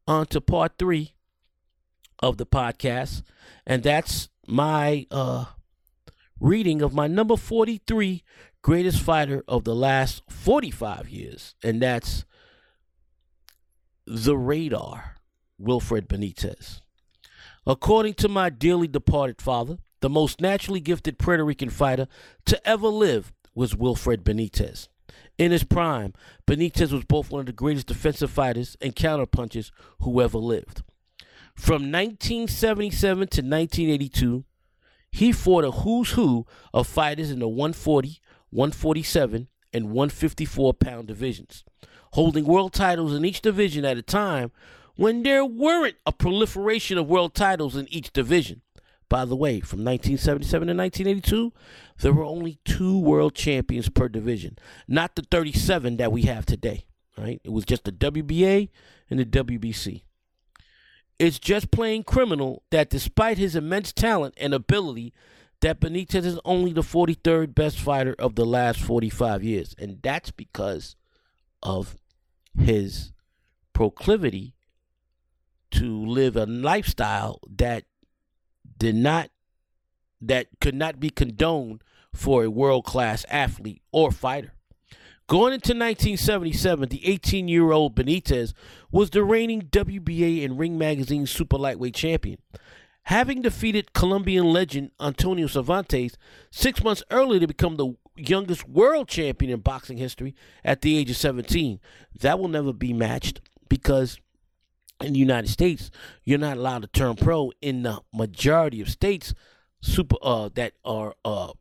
on 0.08 0.26
to 0.28 0.42
part 0.42 0.74
three 0.78 1.13
of 2.19 2.38
the 2.38 2.45
podcast. 2.45 3.23
And 3.65 3.84
that's 3.84 4.30
my 4.47 5.06
uh, 5.12 5.45
reading 6.39 6.82
of 6.82 6.93
my 6.93 7.08
number 7.08 7.38
43 7.38 8.23
greatest 8.62 9.01
fighter 9.01 9.43
of 9.47 9.63
the 9.63 9.75
last 9.75 10.23
45 10.30 11.10
years. 11.10 11.56
And 11.63 11.82
that's 11.82 12.25
The 14.06 14.38
Radar, 14.38 15.15
Wilfred 15.58 16.10
Benitez. 16.10 16.82
According 17.65 18.15
to 18.15 18.30
my 18.30 18.49
dearly 18.49 18.88
departed 18.88 19.41
father, 19.41 19.77
the 20.01 20.10
most 20.10 20.41
naturally 20.41 20.80
gifted 20.80 21.17
Puerto 21.17 21.43
Rican 21.43 21.69
fighter 21.69 22.08
to 22.45 22.67
ever 22.67 22.88
live 22.88 23.34
was 23.56 23.75
Wilfred 23.75 24.23
Benitez. 24.23 24.88
In 25.38 25.51
his 25.51 25.63
prime, 25.63 26.13
Benitez 26.45 26.91
was 26.91 27.03
both 27.06 27.32
one 27.32 27.41
of 27.41 27.45
the 27.45 27.51
greatest 27.51 27.88
defensive 27.88 28.32
fighters 28.32 28.75
and 28.82 28.95
counterpunchers 28.95 29.71
who 30.01 30.21
ever 30.21 30.38
lived. 30.38 30.84
From 31.58 31.91
1977 31.91 33.17
to 33.17 33.41
1982, 33.41 34.46
he 35.12 35.32
fought 35.32 35.65
a 35.65 35.72
who's 35.72 36.12
who 36.12 36.46
of 36.74 36.88
fighters 36.88 37.32
in 37.32 37.39
the 37.39 37.48
140, 37.48 38.22
147, 38.52 39.48
and 39.74 39.86
154 39.88 40.74
pound 40.76 41.08
divisions, 41.08 41.65
holding 42.13 42.46
world 42.46 42.74
titles 42.74 43.13
in 43.13 43.26
each 43.26 43.41
division 43.41 43.84
at 43.84 43.98
a 43.98 44.02
time 44.02 44.52
when 44.96 45.24
there 45.24 45.43
weren't 45.43 45.98
a 46.06 46.12
proliferation 46.12 46.98
of 46.98 47.10
world 47.10 47.34
titles 47.34 47.76
in 47.76 47.91
each 47.91 48.13
division. 48.13 48.62
By 49.10 49.26
the 49.26 49.36
way, 49.36 49.60
from 49.60 49.84
1977 49.84 50.67
to 50.67 50.74
1982, 50.74 51.54
there 52.00 52.13
were 52.13 52.24
only 52.24 52.60
two 52.65 52.98
world 53.00 53.34
champions 53.36 53.89
per 53.89 54.08
division, 54.08 54.58
not 54.88 55.15
the 55.15 55.24
37 55.24 55.98
that 55.98 56.12
we 56.12 56.22
have 56.24 56.46
today. 56.46 56.86
Right? 57.17 57.41
It 57.43 57.52
was 57.52 57.65
just 57.65 57.84
the 57.84 57.91
WBA 57.91 58.70
and 59.10 59.20
the 59.20 59.26
WBC. 59.26 60.04
It's 61.19 61.39
just 61.39 61.71
plain 61.71 62.03
criminal 62.03 62.63
that 62.69 62.89
despite 62.89 63.38
his 63.38 63.56
immense 63.56 63.91
talent 63.91 64.36
and 64.38 64.53
ability, 64.53 65.13
that 65.62 65.80
Benitez 65.80 66.25
is 66.25 66.39
only 66.45 66.73
the 66.73 66.82
43rd 66.82 67.56
best 67.56 67.80
fighter 67.80 68.15
of 68.19 68.36
the 68.36 68.45
last 68.45 68.80
45 68.80 69.43
years. 69.43 69.75
And 69.80 69.99
that's 70.03 70.30
because 70.32 70.95
of 71.63 71.97
his 72.58 73.12
proclivity 73.73 74.53
to 75.71 76.06
live 76.06 76.36
a 76.36 76.45
lifestyle 76.45 77.39
that 77.56 77.86
did 78.77 78.95
not 78.95 79.30
that 80.19 80.47
could 80.60 80.75
not 80.75 80.99
be 80.99 81.10
condoned 81.10 81.84
for 82.13 82.43
a 82.43 82.49
world 82.49 82.86
class 82.86 83.25
athlete 83.30 83.82
or 83.91 84.12
fighter. 84.12 84.53
Going 85.28 85.52
into 85.52 85.74
1977, 85.74 86.88
the 86.88 87.06
18 87.06 87.50
year 87.50 87.74
old 87.74 87.96
Benitez 87.96 88.54
was 88.92 89.10
the 89.10 89.26
reigning 89.26 89.63
WBA 89.63 90.46
and 90.46 90.58
Ring 90.58 90.78
Magazine 90.78 91.26
super 91.26 91.58
lightweight 91.58 91.96
champion. 91.96 92.38
Having 93.04 93.42
defeated 93.42 93.92
Colombian 93.92 94.46
legend 94.46 94.92
Antonio 95.02 95.48
Cervantes 95.48 96.16
six 96.50 96.82
months 96.82 97.04
earlier 97.12 97.42
to 97.42 97.48
become 97.48 97.76
the 97.76 97.96
youngest 98.16 98.70
world 98.70 99.10
champion 99.10 99.52
in 99.52 99.60
boxing 99.60 99.98
history 99.98 100.34
at 100.63 100.82
the 100.82 100.98
age 100.98 101.10
of 101.10 101.18
17, 101.18 101.82
that 102.22 102.40
will 102.40 102.48
never 102.48 102.72
be 102.72 102.94
matched 102.94 103.42
because 103.68 104.22
in 105.02 105.12
the 105.12 105.20
United 105.20 105.50
States, 105.50 105.92
you're 106.24 106.40
not 106.40 106.56
allowed 106.56 106.84
to 106.84 106.88
turn 106.88 107.18
pro 107.18 107.52
in 107.62 107.84
the 107.84 108.00
majority 108.13 108.80
of 108.80 108.90
states 108.90 109.34
super 109.82 110.16
uh, 110.22 110.50
that 110.56 110.72
are 110.86 111.16
uh, 111.26 111.52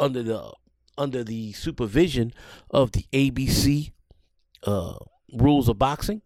under 0.00 0.24
the 0.24 0.52
under 0.98 1.24
the 1.24 1.52
supervision 1.52 2.32
of 2.70 2.92
the 2.92 3.06
ABC 3.12 3.92
uh, 4.64 4.96
rules 5.32 5.68
of 5.68 5.78
boxing 5.78 6.22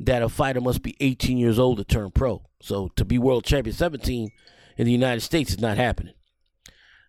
that 0.00 0.22
a 0.22 0.28
fighter 0.28 0.60
must 0.60 0.82
be 0.82 0.96
18 1.00 1.38
years 1.38 1.58
old 1.58 1.78
to 1.78 1.84
turn 1.84 2.10
pro. 2.10 2.42
So 2.60 2.88
to 2.96 3.04
be 3.04 3.18
world 3.18 3.44
champion 3.44 3.74
17 3.74 4.30
in 4.76 4.86
the 4.86 4.92
United 4.92 5.20
States 5.20 5.52
is 5.52 5.60
not 5.60 5.76
happening. 5.76 6.14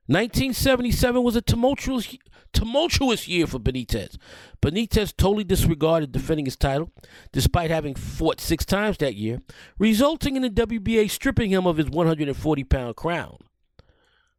1977 0.08 1.24
was 1.24 1.36
a 1.36 1.42
tumultuous 1.42 2.16
tumultuous 2.54 3.28
year 3.28 3.48
for 3.48 3.60
Benitez. 3.60 4.18
Benitez 4.62 5.14
totally 5.16 5.44
disregarded 5.44 6.12
defending 6.12 6.46
his 6.46 6.56
title, 6.56 6.92
despite 7.34 7.70
having 7.70 7.96
fought 7.96 8.40
six 8.40 8.64
times 8.64 8.98
that 8.98 9.16
year, 9.16 9.42
resulting 9.78 10.36
in 10.36 10.44
the 10.44 10.50
WBA 10.50 11.10
stripping 11.10 11.52
him 11.52 11.68
of 11.68 11.78
his 11.78 11.90
140 11.90 12.64
pound 12.64 12.96
crown. 12.96 13.38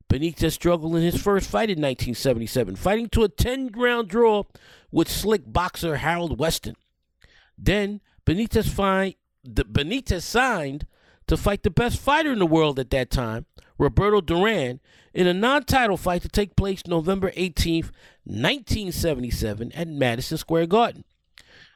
Benitez 0.09 0.53
struggled 0.53 0.97
in 0.97 1.03
his 1.03 1.21
first 1.21 1.51
fight 1.51 1.69
in 1.69 1.79
1977, 1.79 2.77
fighting 2.77 3.09
to 3.11 3.25
a 3.25 3.29
10 3.29 3.71
round 3.75 4.09
draw 4.09 4.45
with 4.91 5.11
slick 5.11 5.43
boxer 5.47 5.97
Harold 5.97 6.39
Weston. 6.39 6.77
Then 7.59 8.01
Benitez, 8.25 9.15
Benitez 9.45 10.23
signed 10.23 10.87
to 11.27 11.37
fight 11.37 11.63
the 11.63 11.71
best 11.71 11.99
fighter 11.99 12.33
in 12.33 12.39
the 12.39 12.47
world 12.47 12.79
at 12.79 12.91
that 12.91 13.11
time, 13.11 13.47
Roberto 13.79 14.21
Duran, 14.21 14.81
in 15.13 15.27
a 15.27 15.35
non 15.35 15.65
title 15.65 15.97
fight 15.97 16.23
to 16.23 16.29
take 16.29 16.57
place 16.57 16.87
November 16.87 17.31
18th, 17.33 17.91
1977, 18.25 19.73
at 19.73 19.89
Madison 19.89 20.39
Square 20.39 20.67
Garden. 20.67 21.05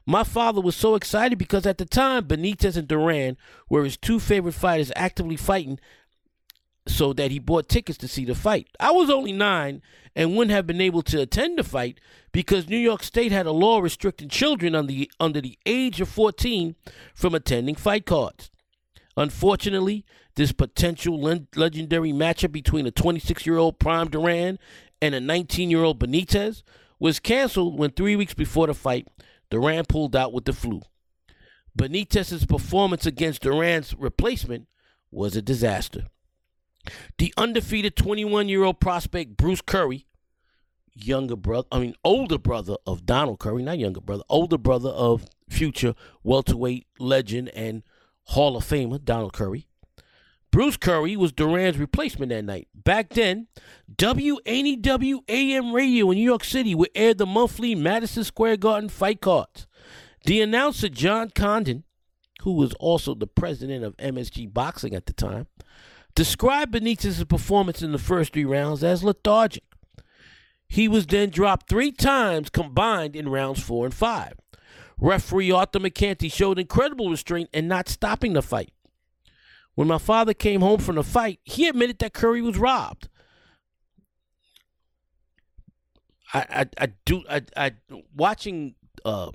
My 0.06 0.24
father 0.24 0.60
was 0.60 0.76
so 0.76 0.94
excited 0.94 1.38
because 1.38 1.66
at 1.66 1.78
the 1.78 1.84
time, 1.84 2.24
Benitez 2.24 2.76
and 2.76 2.88
Duran 2.88 3.36
were 3.68 3.84
his 3.84 3.96
two 3.96 4.18
favorite 4.18 4.54
fighters 4.54 4.92
actively 4.96 5.36
fighting, 5.36 5.78
so 6.90 7.12
that 7.12 7.30
he 7.30 7.38
bought 7.38 7.68
tickets 7.68 7.98
to 7.98 8.08
see 8.08 8.24
the 8.24 8.34
fight. 8.34 8.68
I 8.78 8.90
was 8.90 9.10
only 9.10 9.32
nine 9.32 9.82
and 10.14 10.36
wouldn't 10.36 10.54
have 10.54 10.66
been 10.66 10.80
able 10.80 11.02
to 11.02 11.20
attend 11.20 11.58
the 11.58 11.64
fight 11.64 12.00
because 12.32 12.68
New 12.68 12.78
York 12.78 13.02
State 13.02 13.32
had 13.32 13.46
a 13.46 13.52
law 13.52 13.80
restricting 13.80 14.28
children 14.28 14.74
under 14.74 14.92
the, 14.92 15.10
under 15.20 15.40
the 15.40 15.58
age 15.66 16.00
of 16.00 16.08
14 16.08 16.74
from 17.14 17.34
attending 17.34 17.74
fight 17.74 18.06
cards. 18.06 18.50
Unfortunately, 19.16 20.04
this 20.36 20.52
potential 20.52 21.20
le- 21.20 21.46
legendary 21.56 22.12
matchup 22.12 22.52
between 22.52 22.86
a 22.86 22.90
26 22.90 23.46
year 23.46 23.56
old 23.56 23.78
Prime 23.78 24.08
Duran 24.08 24.58
and 25.02 25.14
a 25.14 25.20
19 25.20 25.70
year 25.70 25.82
old 25.82 25.98
Benitez 25.98 26.62
was 26.98 27.20
canceled 27.20 27.78
when 27.78 27.90
three 27.90 28.16
weeks 28.16 28.34
before 28.34 28.66
the 28.66 28.74
fight, 28.74 29.08
Duran 29.50 29.84
pulled 29.86 30.14
out 30.14 30.32
with 30.32 30.44
the 30.44 30.52
flu. 30.52 30.82
Benitez's 31.76 32.46
performance 32.46 33.06
against 33.06 33.42
Duran's 33.42 33.94
replacement 33.96 34.68
was 35.10 35.34
a 35.36 35.42
disaster. 35.42 36.06
The 37.18 37.32
undefeated 37.36 37.96
21 37.96 38.48
year 38.48 38.64
old 38.64 38.80
prospect 38.80 39.36
Bruce 39.36 39.60
Curry, 39.60 40.06
younger 40.94 41.36
brother, 41.36 41.68
I 41.70 41.78
mean, 41.78 41.94
older 42.04 42.38
brother 42.38 42.76
of 42.86 43.06
Donald 43.06 43.38
Curry, 43.38 43.62
not 43.62 43.78
younger 43.78 44.00
brother, 44.00 44.24
older 44.28 44.58
brother 44.58 44.90
of 44.90 45.26
future 45.48 45.94
welterweight 46.22 46.86
legend 46.98 47.50
and 47.50 47.82
Hall 48.24 48.56
of 48.56 48.64
Famer 48.64 49.04
Donald 49.04 49.32
Curry, 49.32 49.66
Bruce 50.50 50.76
Curry 50.76 51.16
was 51.16 51.32
Duran's 51.32 51.78
replacement 51.78 52.30
that 52.30 52.44
night. 52.44 52.68
Back 52.74 53.10
then, 53.10 53.46
WNEW 53.96 55.20
AM 55.28 55.72
radio 55.72 56.10
in 56.10 56.18
New 56.18 56.24
York 56.24 56.44
City 56.44 56.74
would 56.74 56.90
air 56.94 57.14
the 57.14 57.26
monthly 57.26 57.74
Madison 57.74 58.24
Square 58.24 58.56
Garden 58.58 58.88
fight 58.88 59.20
cards. 59.20 59.66
The 60.24 60.40
announcer, 60.40 60.88
John 60.88 61.30
Condon, 61.30 61.84
who 62.42 62.52
was 62.52 62.72
also 62.74 63.14
the 63.14 63.28
president 63.28 63.84
of 63.84 63.96
MSG 63.98 64.52
Boxing 64.52 64.94
at 64.94 65.06
the 65.06 65.12
time, 65.12 65.46
described 66.20 66.72
Benitez's 66.72 67.24
performance 67.24 67.80
in 67.80 67.92
the 67.92 67.98
first 67.98 68.34
three 68.34 68.44
rounds 68.44 68.84
as 68.84 69.02
lethargic. 69.02 69.62
He 70.68 70.86
was 70.86 71.06
then 71.06 71.30
dropped 71.30 71.66
three 71.66 71.92
times 71.92 72.50
combined 72.50 73.16
in 73.16 73.30
rounds 73.30 73.62
four 73.62 73.86
and 73.86 73.94
five. 73.94 74.34
Referee 74.98 75.50
Arthur 75.50 75.78
Mercante 75.78 76.28
showed 76.28 76.58
incredible 76.58 77.08
restraint 77.08 77.48
in 77.54 77.68
not 77.68 77.88
stopping 77.88 78.34
the 78.34 78.42
fight. 78.42 78.70
When 79.76 79.88
my 79.88 79.96
father 79.96 80.34
came 80.34 80.60
home 80.60 80.80
from 80.80 80.96
the 80.96 81.02
fight, 81.02 81.40
he 81.42 81.66
admitted 81.66 81.98
that 82.00 82.12
Curry 82.12 82.42
was 82.42 82.58
robbed. 82.58 83.08
I, 86.34 86.44
I, 86.50 86.66
I 86.84 86.92
do 87.06 87.24
I, 87.30 87.42
I 87.56 87.72
watching 88.14 88.74
uh 89.06 89.30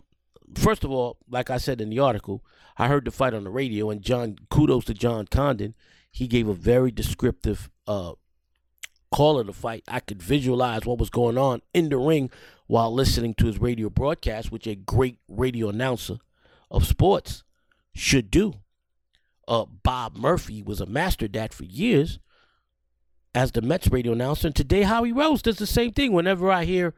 first 0.53 0.83
of 0.83 0.91
all, 0.91 1.17
like 1.27 1.49
I 1.49 1.57
said 1.57 1.81
in 1.81 1.89
the 1.89 1.97
article, 1.97 2.45
I 2.77 2.89
heard 2.89 3.05
the 3.05 3.11
fight 3.11 3.33
on 3.33 3.43
the 3.43 3.49
radio 3.49 3.89
and 3.89 4.03
John 4.03 4.35
kudos 4.51 4.85
to 4.85 4.93
John 4.93 5.25
Condon. 5.25 5.73
He 6.15 6.27
gave 6.27 6.47
a 6.47 6.53
very 6.53 6.91
descriptive 6.91 7.69
uh 7.85 8.13
call 9.11 9.39
of 9.39 9.47
the 9.47 9.53
fight. 9.53 9.83
I 9.87 9.99
could 9.99 10.21
visualize 10.21 10.85
what 10.85 10.97
was 10.97 11.09
going 11.09 11.37
on 11.37 11.61
in 11.73 11.89
the 11.89 11.97
ring 11.97 12.29
while 12.67 12.93
listening 12.93 13.33
to 13.35 13.45
his 13.47 13.59
radio 13.59 13.89
broadcast, 13.89 14.51
which 14.51 14.67
a 14.67 14.75
great 14.75 15.19
radio 15.27 15.69
announcer 15.69 16.17
of 16.69 16.85
sports 16.85 17.43
should 17.93 18.29
do 18.31 18.55
uh, 19.47 19.65
Bob 19.83 20.17
Murphy 20.17 20.61
was 20.61 20.81
a 20.81 20.85
master 20.85 21.25
at 21.25 21.33
that 21.33 21.53
for 21.53 21.65
years. 21.65 22.19
as 23.33 23.51
the 23.51 23.61
Mets 23.61 23.89
radio 23.89 24.13
announcer. 24.13 24.47
And 24.47 24.55
today, 24.55 24.83
Howie 24.83 25.11
Rose 25.11 25.41
does 25.41 25.57
the 25.57 25.67
same 25.67 25.91
thing 25.91 26.13
whenever 26.13 26.49
I 26.51 26.63
hear 26.63 26.93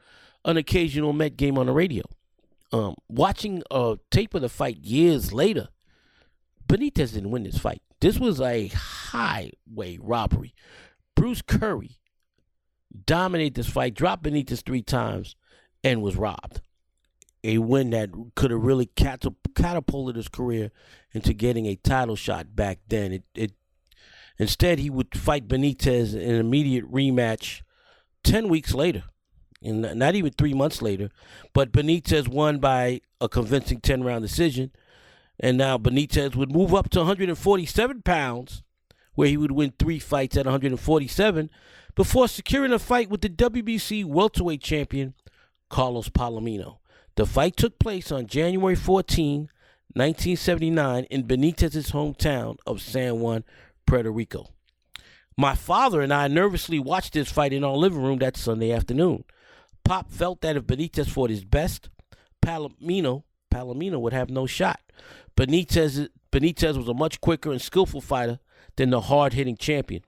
an 0.45 0.55
occasional 0.57 1.11
Met 1.11 1.35
game 1.35 1.57
on 1.57 1.65
the 1.65 1.71
radio. 1.73 2.03
Um, 2.71 2.95
watching 3.09 3.63
a 3.71 3.97
tape 4.11 4.33
of 4.35 4.41
the 4.41 4.49
fight 4.49 4.77
years 4.77 5.33
later, 5.33 5.69
Benitez 6.67 7.13
didn't 7.13 7.31
win 7.31 7.43
this 7.43 7.57
fight. 7.57 7.81
This 7.99 8.19
was 8.19 8.39
a 8.39 8.67
highway 8.67 9.97
robbery. 9.99 10.53
Bruce 11.15 11.41
Curry 11.41 11.97
dominated 13.05 13.55
this 13.55 13.69
fight, 13.69 13.95
dropped 13.95 14.23
Benitez 14.23 14.63
three 14.63 14.83
times, 14.83 15.35
and 15.83 16.01
was 16.01 16.15
robbed. 16.15 16.61
A 17.43 17.59
win 17.59 17.91
that 17.91 18.09
could 18.35 18.51
have 18.51 18.63
really 18.63 18.87
catapulted 18.87 20.15
his 20.15 20.27
career 20.27 20.71
into 21.13 21.33
getting 21.33 21.65
a 21.65 21.75
title 21.75 22.15
shot 22.15 22.55
back 22.55 22.79
then. 22.87 23.11
It, 23.13 23.23
it 23.33 23.51
instead 24.37 24.79
he 24.79 24.89
would 24.89 25.15
fight 25.15 25.47
Benitez 25.47 26.13
in 26.13 26.35
an 26.35 26.39
immediate 26.39 26.91
rematch 26.91 27.61
ten 28.23 28.49
weeks 28.49 28.73
later, 28.73 29.03
and 29.63 29.81
not 29.97 30.15
even 30.15 30.31
three 30.33 30.53
months 30.53 30.81
later. 30.81 31.09
But 31.53 31.71
Benitez 31.71 32.27
won 32.27 32.59
by 32.59 33.01
a 33.21 33.29
convincing 33.29 33.81
ten 33.81 34.03
round 34.03 34.23
decision, 34.23 34.71
and 35.39 35.57
now 35.57 35.77
Benitez 35.77 36.35
would 36.35 36.51
move 36.51 36.73
up 36.73 36.89
to 36.91 36.99
147 36.99 38.01
pounds, 38.01 38.63
where 39.13 39.27
he 39.27 39.37
would 39.37 39.51
win 39.51 39.73
three 39.77 39.99
fights 39.99 40.37
at 40.37 40.45
147 40.45 41.49
before 41.95 42.27
securing 42.27 42.73
a 42.73 42.79
fight 42.79 43.09
with 43.09 43.21
the 43.21 43.29
WBC 43.29 44.05
welterweight 44.05 44.61
champion 44.61 45.13
Carlos 45.69 46.09
Palomino. 46.09 46.77
The 47.15 47.25
fight 47.25 47.57
took 47.57 47.79
place 47.79 48.11
on 48.11 48.27
January 48.27 48.75
14, 48.75 49.49
1979, 49.93 51.03
in 51.05 51.23
Benitez's 51.23 51.91
hometown 51.91 52.57
of 52.67 52.81
San 52.81 53.19
Juan, 53.19 53.43
Puerto 53.87 54.11
Rico. 54.11 54.49
My 55.35 55.55
father 55.55 56.01
and 56.01 56.13
I 56.13 56.27
nervously 56.27 56.79
watched 56.79 57.13
this 57.13 57.31
fight 57.31 57.53
in 57.53 57.63
our 57.63 57.75
living 57.75 58.03
room 58.03 58.19
that 58.19 58.37
Sunday 58.37 58.71
afternoon. 58.71 59.23
Pop 59.83 60.11
felt 60.11 60.41
that 60.41 60.55
if 60.55 60.63
Benitez 60.63 61.09
fought 61.09 61.29
his 61.29 61.45
best, 61.45 61.89
Palomino 62.43 63.23
Palomino 63.51 63.99
would 63.99 64.13
have 64.13 64.29
no 64.29 64.45
shot. 64.45 64.79
Benitez 65.35 66.09
Benitez 66.31 66.77
was 66.77 66.87
a 66.87 66.93
much 66.93 67.21
quicker 67.21 67.51
and 67.51 67.61
skillful 67.61 68.01
fighter 68.01 68.39
than 68.75 68.89
the 68.89 69.01
hard-hitting 69.01 69.57
champion. 69.57 70.03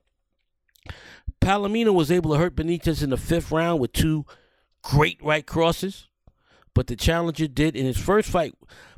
Palomino 1.40 1.94
was 1.94 2.10
able 2.10 2.32
to 2.32 2.38
hurt 2.38 2.54
Benitez 2.54 3.02
in 3.02 3.10
the 3.10 3.16
fifth 3.16 3.50
round 3.50 3.80
with 3.80 3.92
two 3.92 4.26
great 4.82 5.22
right 5.22 5.46
crosses, 5.46 6.08
but 6.74 6.86
the 6.86 6.96
challenger 6.96 7.46
did 7.46 7.74
in 7.74 7.86
his 7.86 7.96
first 7.96 8.28
fight. 8.28 8.54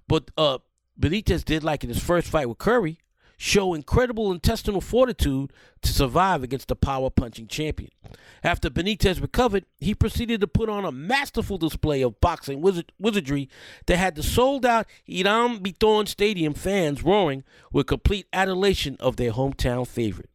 But 0.08 0.30
uh, 0.36 0.58
Benitez 0.98 1.44
did 1.44 1.62
like 1.62 1.84
in 1.84 1.88
his 1.88 2.02
first 2.02 2.28
fight 2.28 2.48
with 2.48 2.58
Curry, 2.58 2.98
show 3.42 3.74
incredible 3.74 4.30
intestinal 4.30 4.80
fortitude 4.80 5.52
to 5.82 5.92
survive 5.92 6.44
against 6.44 6.68
the 6.68 6.76
power 6.76 7.10
punching 7.10 7.48
champion. 7.48 7.90
After 8.44 8.70
Benitez 8.70 9.20
recovered, 9.20 9.64
he 9.80 9.96
proceeded 9.96 10.40
to 10.42 10.46
put 10.46 10.68
on 10.68 10.84
a 10.84 10.92
masterful 10.92 11.58
display 11.58 12.02
of 12.02 12.20
boxing 12.20 12.60
wizard- 12.60 12.92
wizardry 13.00 13.48
that 13.86 13.96
had 13.96 14.14
the 14.14 14.22
sold 14.22 14.64
out 14.64 14.86
Hiram 15.08 15.58
Bithorn 15.58 16.06
Stadium 16.06 16.54
fans 16.54 17.02
roaring 17.02 17.42
with 17.72 17.88
complete 17.88 18.28
adulation 18.32 18.96
of 19.00 19.16
their 19.16 19.32
hometown 19.32 19.88
favorite. 19.88 20.30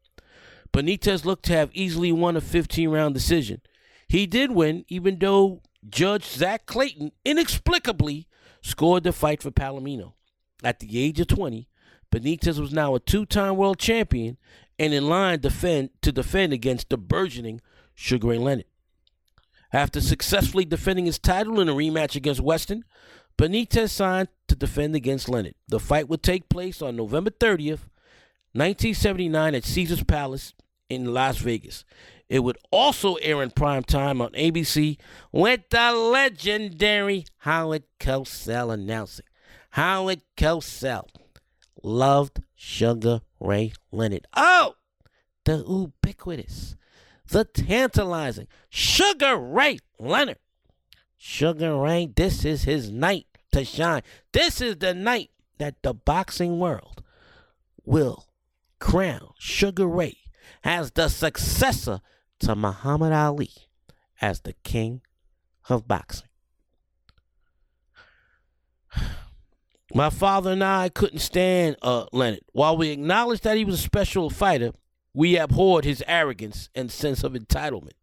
Benitez 0.73 1.23
looked 1.23 1.45
to 1.45 1.53
have 1.53 1.69
easily 1.73 2.11
won 2.11 2.35
a 2.35 2.41
15 2.41 2.89
round 2.89 3.13
decision. 3.13 3.61
He 4.09 4.27
did 4.27 4.51
win, 4.51 4.83
even 4.89 5.17
though 5.17 5.61
Judge 5.89 6.25
Zach 6.25 6.65
Clayton 6.65 7.13
inexplicably 7.23 8.27
scored 8.61 9.03
the 9.03 9.13
fight 9.13 9.41
for 9.41 9.51
Palomino. 9.51 10.11
At 10.61 10.79
the 10.79 11.01
age 11.01 11.21
of 11.21 11.27
20, 11.27 11.69
Benitez 12.11 12.59
was 12.59 12.73
now 12.73 12.95
a 12.95 12.99
two-time 12.99 13.57
world 13.57 13.79
champion 13.79 14.37
and 14.79 14.93
in 14.93 15.07
line 15.07 15.39
defend, 15.39 15.89
to 16.01 16.11
defend 16.11 16.53
against 16.53 16.89
the 16.89 16.97
burgeoning 16.97 17.61
Sugar 17.95 18.29
Ray 18.29 18.37
Leonard. 18.37 18.65
After 19.73 19.99
successfully 19.99 20.65
defending 20.65 21.05
his 21.05 21.19
title 21.19 21.59
in 21.59 21.67
a 21.67 21.73
rematch 21.73 22.15
against 22.15 22.41
Weston, 22.41 22.85
Benitez 23.37 23.89
signed 23.89 24.29
to 24.47 24.55
defend 24.55 24.95
against 24.95 25.29
Leonard. 25.29 25.55
The 25.67 25.79
fight 25.79 26.07
would 26.07 26.23
take 26.23 26.49
place 26.49 26.81
on 26.81 26.95
November 26.95 27.31
30th, 27.31 27.89
1979 28.53 29.55
at 29.55 29.63
Caesars 29.63 30.03
Palace 30.03 30.53
in 30.89 31.13
Las 31.13 31.37
Vegas. 31.37 31.83
It 32.29 32.39
would 32.39 32.57
also 32.71 33.15
air 33.15 33.41
in 33.41 33.51
prime 33.51 33.83
time 33.83 34.21
on 34.21 34.31
ABC 34.31 34.97
with 35.31 35.61
the 35.69 35.91
legendary 35.91 37.25
Howard 37.39 37.83
Cosell 37.99 38.73
announcing. 38.73 39.25
Howard 39.71 40.21
Cosell 40.35 41.07
loved 41.83 42.41
Sugar 42.55 43.21
Ray 43.39 43.73
Leonard. 43.91 44.27
Oh, 44.35 44.75
the 45.45 45.63
ubiquitous, 45.67 46.75
the 47.27 47.45
tantalizing 47.45 48.47
Sugar 48.69 49.37
Ray 49.37 49.79
Leonard. 49.99 50.39
Sugar 51.17 51.77
Ray, 51.77 52.07
this 52.07 52.45
is 52.45 52.63
his 52.63 52.91
night 52.91 53.25
to 53.51 53.65
shine. 53.65 54.03
This 54.31 54.61
is 54.61 54.77
the 54.77 54.93
night 54.93 55.31
that 55.57 55.81
the 55.81 55.93
boxing 55.93 56.59
world 56.59 57.01
will 57.85 58.27
crown 58.79 59.31
Sugar 59.39 59.87
Ray 59.87 60.17
as 60.63 60.91
the 60.91 61.09
successor 61.09 62.01
to 62.39 62.55
Muhammad 62.55 63.13
Ali 63.13 63.51
as 64.21 64.41
the 64.41 64.53
king 64.63 65.01
of 65.69 65.87
boxing. 65.87 66.27
My 69.93 70.09
father 70.09 70.51
and 70.51 70.63
I 70.63 70.89
couldn't 70.89 71.19
stand 71.19 71.77
uh, 71.81 72.05
Leonard. 72.11 72.41
While 72.51 72.77
we 72.77 72.89
acknowledged 72.89 73.43
that 73.43 73.57
he 73.57 73.65
was 73.65 73.75
a 73.75 73.83
special 73.83 74.29
fighter, 74.29 74.73
we 75.13 75.37
abhorred 75.37 75.85
his 75.85 76.03
arrogance 76.07 76.69
and 76.75 76.91
sense 76.91 77.23
of 77.23 77.33
entitlement. 77.33 77.93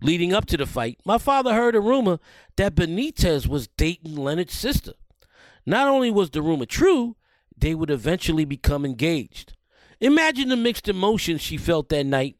Leading 0.00 0.32
up 0.32 0.46
to 0.46 0.56
the 0.56 0.66
fight, 0.66 1.00
my 1.04 1.18
father 1.18 1.52
heard 1.52 1.74
a 1.74 1.80
rumor 1.80 2.20
that 2.56 2.76
Benitez 2.76 3.48
was 3.48 3.68
dating 3.76 4.14
Leonard's 4.14 4.54
sister. 4.54 4.92
Not 5.66 5.88
only 5.88 6.10
was 6.10 6.30
the 6.30 6.40
rumor 6.40 6.66
true, 6.66 7.16
they 7.56 7.74
would 7.74 7.90
eventually 7.90 8.44
become 8.44 8.84
engaged. 8.84 9.54
Imagine 10.00 10.48
the 10.48 10.56
mixed 10.56 10.88
emotions 10.88 11.40
she 11.40 11.56
felt 11.56 11.88
that 11.88 12.06
night 12.06 12.36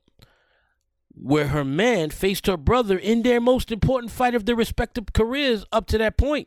where 1.20 1.48
her 1.48 1.64
man 1.64 2.10
faced 2.10 2.46
her 2.46 2.56
brother 2.56 2.96
in 2.96 3.22
their 3.22 3.40
most 3.40 3.72
important 3.72 4.12
fight 4.12 4.36
of 4.36 4.46
their 4.46 4.54
respective 4.54 5.12
careers 5.12 5.64
up 5.72 5.86
to 5.86 5.98
that 5.98 6.16
point. 6.16 6.46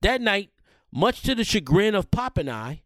That 0.00 0.20
night, 0.20 0.50
much 0.92 1.22
to 1.22 1.34
the 1.34 1.44
chagrin 1.44 1.94
of 1.94 2.10
Pop 2.10 2.36
and 2.38 2.50
I, 2.50 2.82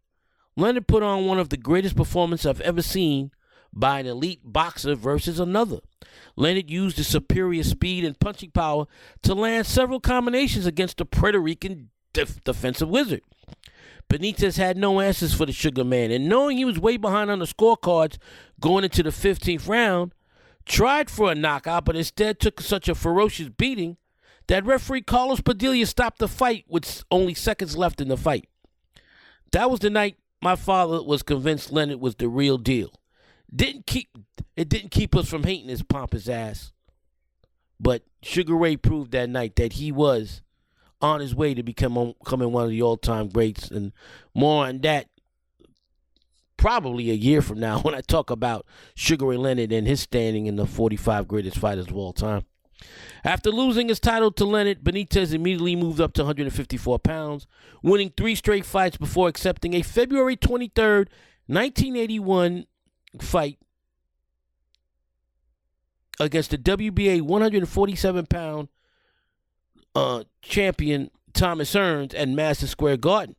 Leonard 0.57 0.87
put 0.87 1.03
on 1.03 1.27
one 1.27 1.38
of 1.38 1.51
the 1.51 1.57
greatest 1.57 1.97
performances 1.97 2.47
I've 2.47 2.61
ever 2.62 2.81
seen 2.81 3.31
by 3.73 4.01
an 4.01 4.07
elite 4.07 4.40
boxer 4.42 4.95
versus 4.95 5.38
another. 5.38 5.81
Leonard 6.37 6.71
used 6.71 6.97
his 6.97 7.09
superior 7.09 7.62
speed 7.62 8.05
and 8.05 8.19
punching 8.19 8.53
power 8.53 8.87
to 9.23 9.35
land 9.35 9.66
several 9.66 10.01
combinations 10.01 10.64
against 10.64 10.97
the 10.97 11.05
Puerto 11.05 11.38
Rican 11.38 11.90
def- 12.12 12.42
defensive 12.45 12.88
wizard. 12.88 13.21
Benitez 14.09 14.57
had 14.57 14.77
no 14.77 15.01
answers 15.01 15.35
for 15.35 15.47
the 15.47 15.53
Sugar 15.53 15.85
Man, 15.85 16.11
and 16.11 16.29
knowing 16.29 16.57
he 16.57 16.64
was 16.64 16.79
way 16.79 16.97
behind 16.97 17.31
on 17.31 17.40
the 17.40 17.45
scorecards 17.45 18.19
going 18.61 18.85
into 18.85 19.03
the 19.03 19.11
15th 19.11 19.69
round, 19.69 20.14
tried 20.64 21.11
for 21.11 21.31
a 21.31 21.35
knockout, 21.35 21.85
but 21.85 21.97
instead 21.97 22.38
took 22.38 22.61
such 22.61 22.88
a 22.88 22.95
ferocious 22.95 23.49
beating 23.49 23.97
that 24.49 24.65
referee 24.65 25.03
Carlos 25.03 25.41
Padilla 25.41 25.85
stopped 25.87 26.19
the 26.19 26.29
fight 26.29 26.65
with 26.69 27.05
only 27.11 27.35
seconds 27.35 27.77
left 27.77 28.01
in 28.01 28.09
the 28.09 28.17
fight. 28.17 28.49
That 29.53 29.71
was 29.71 29.81
the 29.81 29.91
night 29.91 30.17
my 30.43 30.57
father 30.57 31.03
was 31.03 31.23
convinced 31.23 31.73
Leonard 31.73 32.01
was 32.01 32.17
the 32.17 32.29
real 32.29 32.59
deal. 32.59 32.93
Didn't 33.55 33.87
keep 33.87 34.09
it 34.57 34.69
didn't 34.69 34.91
keep 34.91 35.15
us 35.15 35.29
from 35.29 35.45
hating 35.45 35.69
his 35.69 35.83
pompous 35.83 36.29
ass. 36.29 36.73
But 37.79 38.03
Sugar 38.23 38.57
Ray 38.57 38.77
proved 38.77 39.13
that 39.13 39.29
night 39.29 39.57
that 39.57 39.75
he 39.75 39.93
was 39.93 40.43
on 41.01 41.21
his 41.21 41.35
way 41.35 41.55
to 41.55 41.63
become 41.63 42.15
becoming 42.19 42.53
one 42.53 42.65
of 42.65 42.71
the 42.71 42.83
all-time 42.83 43.29
greats 43.29 43.71
and 43.71 43.92
more 44.35 44.67
on 44.67 44.79
that 44.81 45.09
probably 46.57 47.11
a 47.11 47.15
year 47.15 47.42
from 47.42 47.61
now 47.61 47.79
when 47.83 47.94
I 47.94 48.01
talk 48.01 48.31
about 48.31 48.67
Sugar 48.94 49.27
Ray 49.27 49.37
Leonard 49.37 49.73
and 49.73 49.87
his 49.87 50.01
standing 50.01 50.47
in 50.47 50.57
the 50.57 50.67
45 50.67 51.29
greatest 51.29 51.59
fighters 51.59 51.88
of 51.88 51.97
all 51.97 52.13
time. 52.13 52.44
After 53.24 53.50
losing 53.50 53.88
his 53.88 54.00
title 54.00 54.31
to 54.33 54.44
Leonard, 54.44 54.85
Benitez 54.85 55.33
immediately 55.33 55.74
moved 55.74 56.00
up 56.00 56.12
to 56.14 56.22
154 56.22 56.98
pounds, 56.98 57.46
winning 57.83 58.12
three 58.16 58.35
straight 58.35 58.64
fights 58.64 58.96
before 58.96 59.29
accepting 59.29 59.74
a 59.74 59.83
February 59.83 60.37
23rd, 60.37 61.08
1981 61.48 62.66
fight 63.20 63.58
against 66.20 66.50
the 66.50 66.58
WBA 66.58 67.22
147 67.22 68.27
pound 68.27 68.68
uh, 69.94 70.24
champion 70.42 71.10
Thomas 71.33 71.74
Hearns 71.74 72.14
at 72.16 72.29
Madison 72.29 72.68
Square 72.68 72.98
Garden. 72.98 73.37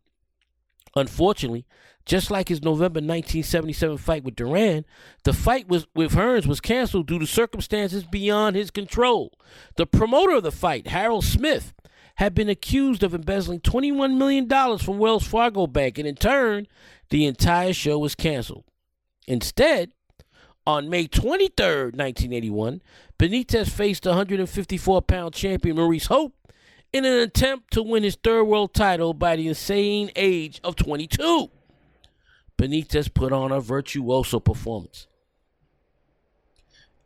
Unfortunately, 0.97 1.65
just 2.05 2.31
like 2.31 2.49
his 2.49 2.63
November 2.63 2.99
1977 2.99 3.97
fight 3.97 4.23
with 4.23 4.35
Duran, 4.35 4.85
the 5.23 5.33
fight 5.33 5.67
was, 5.67 5.85
with 5.93 6.13
Hearns 6.13 6.47
was 6.47 6.59
canceled 6.59 7.07
due 7.07 7.19
to 7.19 7.27
circumstances 7.27 8.03
beyond 8.03 8.55
his 8.55 8.71
control. 8.71 9.31
The 9.75 9.85
promoter 9.85 10.33
of 10.33 10.43
the 10.43 10.51
fight, 10.51 10.87
Harold 10.87 11.25
Smith, 11.25 11.73
had 12.15 12.33
been 12.33 12.49
accused 12.49 13.03
of 13.03 13.13
embezzling 13.13 13.59
$21 13.59 14.17
million 14.17 14.47
from 14.79 14.97
Wells 14.97 15.27
Fargo 15.27 15.67
Bank, 15.67 15.99
and 15.99 16.07
in 16.07 16.15
turn, 16.15 16.67
the 17.09 17.25
entire 17.25 17.73
show 17.73 17.99
was 17.99 18.15
canceled. 18.15 18.63
Instead, 19.27 19.91
On 20.65 20.89
May 20.89 21.07
23rd, 21.07 21.95
1981, 21.95 22.81
Benitez 23.17 23.69
faced 23.69 24.05
154 24.05 25.01
pound 25.03 25.33
champion 25.33 25.77
Maurice 25.77 26.07
Hope 26.07 26.33
in 26.93 27.05
an 27.05 27.19
attempt 27.19 27.71
to 27.73 27.83
win 27.83 28.03
his 28.03 28.17
third 28.23 28.45
world 28.45 28.73
title 28.73 29.13
by 29.13 29.35
the 29.35 29.47
insane 29.47 30.11
age 30.15 30.59
of 30.63 30.75
22. 30.75 31.49
Benitez 32.57 33.13
put 33.13 33.31
on 33.31 33.51
a 33.51 33.59
virtuoso 33.59 34.39
performance. 34.39 35.07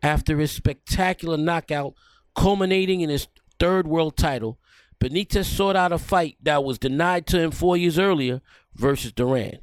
After 0.02 0.38
his 0.38 0.52
spectacular 0.52 1.38
knockout 1.38 1.94
culminating 2.36 3.02
in 3.02 3.10
his 3.10 3.28
third 3.60 3.88
world 3.88 4.16
title, 4.18 4.58
Benitez 5.00 5.46
sought 5.46 5.76
out 5.76 5.92
a 5.92 5.98
fight 5.98 6.38
that 6.42 6.64
was 6.64 6.80
denied 6.80 7.28
to 7.28 7.40
him 7.40 7.52
four 7.52 7.76
years 7.76 8.00
earlier 8.00 8.42
versus 8.76 9.12
Duran. 9.12 9.60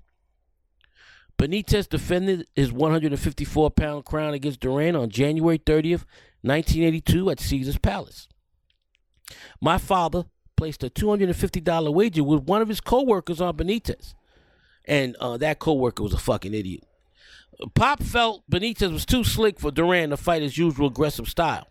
Benitez 1.38 1.88
defended 1.88 2.46
his 2.56 2.72
154 2.72 3.70
pound 3.70 4.04
crown 4.04 4.34
against 4.34 4.60
Duran 4.60 4.96
on 4.96 5.08
January 5.08 5.58
30th, 5.58 6.04
1982, 6.42 7.30
at 7.30 7.40
Caesar's 7.40 7.78
Palace. 7.78 8.28
My 9.60 9.78
father 9.78 10.24
placed 10.56 10.82
a 10.82 10.90
$250 10.90 11.94
wager 11.94 12.24
with 12.24 12.42
one 12.44 12.62
of 12.62 12.68
his 12.68 12.80
co 12.80 13.02
workers 13.02 13.40
on 13.40 13.56
Benitez, 13.56 14.14
and 14.84 15.16
uh, 15.16 15.36
that 15.38 15.58
co 15.58 15.74
worker 15.74 16.02
was 16.02 16.12
a 16.12 16.18
fucking 16.18 16.54
idiot. 16.54 16.84
Pop 17.74 18.02
felt 18.02 18.48
Benitez 18.50 18.92
was 18.92 19.04
too 19.04 19.24
slick 19.24 19.58
for 19.58 19.70
Duran 19.70 20.10
to 20.10 20.16
fight 20.16 20.42
his 20.42 20.58
usual 20.58 20.88
aggressive 20.88 21.28
style. 21.28 21.66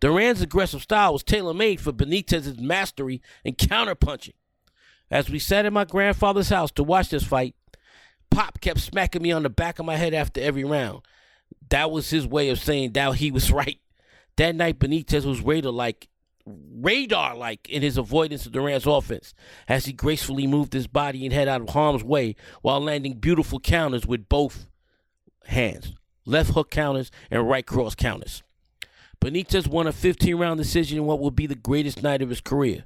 Duran's 0.00 0.40
aggressive 0.40 0.82
style 0.82 1.12
was 1.12 1.22
tailor 1.22 1.52
made 1.52 1.80
for 1.80 1.92
Benitez's 1.92 2.58
mastery 2.58 3.20
in 3.44 3.54
counterpunching. 3.54 4.34
As 5.10 5.28
we 5.28 5.38
sat 5.38 5.66
in 5.66 5.74
my 5.74 5.84
grandfather's 5.84 6.48
house 6.48 6.70
to 6.72 6.82
watch 6.82 7.10
this 7.10 7.24
fight, 7.24 7.54
Pop 8.30 8.60
kept 8.60 8.80
smacking 8.80 9.22
me 9.22 9.32
on 9.32 9.42
the 9.42 9.50
back 9.50 9.78
of 9.78 9.84
my 9.84 9.96
head 9.96 10.14
after 10.14 10.40
every 10.40 10.64
round. 10.64 11.02
That 11.68 11.90
was 11.90 12.10
his 12.10 12.26
way 12.26 12.48
of 12.48 12.58
saying 12.58 12.92
that 12.92 13.16
he 13.16 13.30
was 13.30 13.52
right. 13.52 13.78
That 14.36 14.54
night, 14.54 14.78
Benitez 14.78 15.26
was 15.26 15.42
rated 15.42 15.72
like, 15.72 16.08
radar 16.72 17.36
like 17.36 17.68
in 17.68 17.82
his 17.82 17.98
avoidance 17.98 18.46
of 18.46 18.52
Duran's 18.52 18.86
offense 18.86 19.34
as 19.68 19.86
he 19.86 19.92
gracefully 19.92 20.46
moved 20.46 20.72
his 20.72 20.86
body 20.86 21.24
and 21.24 21.32
head 21.32 21.48
out 21.48 21.60
of 21.60 21.70
harm's 21.70 22.04
way 22.04 22.36
while 22.62 22.80
landing 22.80 23.14
beautiful 23.14 23.60
counters 23.60 24.06
with 24.06 24.28
both 24.28 24.66
hands, 25.46 25.94
left 26.24 26.50
hook 26.50 26.70
counters 26.70 27.10
and 27.30 27.48
right 27.48 27.66
cross 27.66 27.94
counters. 27.94 28.42
Benitez 29.20 29.66
won 29.66 29.86
a 29.86 29.92
15 29.92 30.36
round 30.36 30.58
decision 30.58 30.98
in 30.98 31.04
what 31.04 31.20
will 31.20 31.30
be 31.30 31.46
the 31.46 31.54
greatest 31.54 32.02
night 32.02 32.22
of 32.22 32.30
his 32.30 32.40
career. 32.40 32.84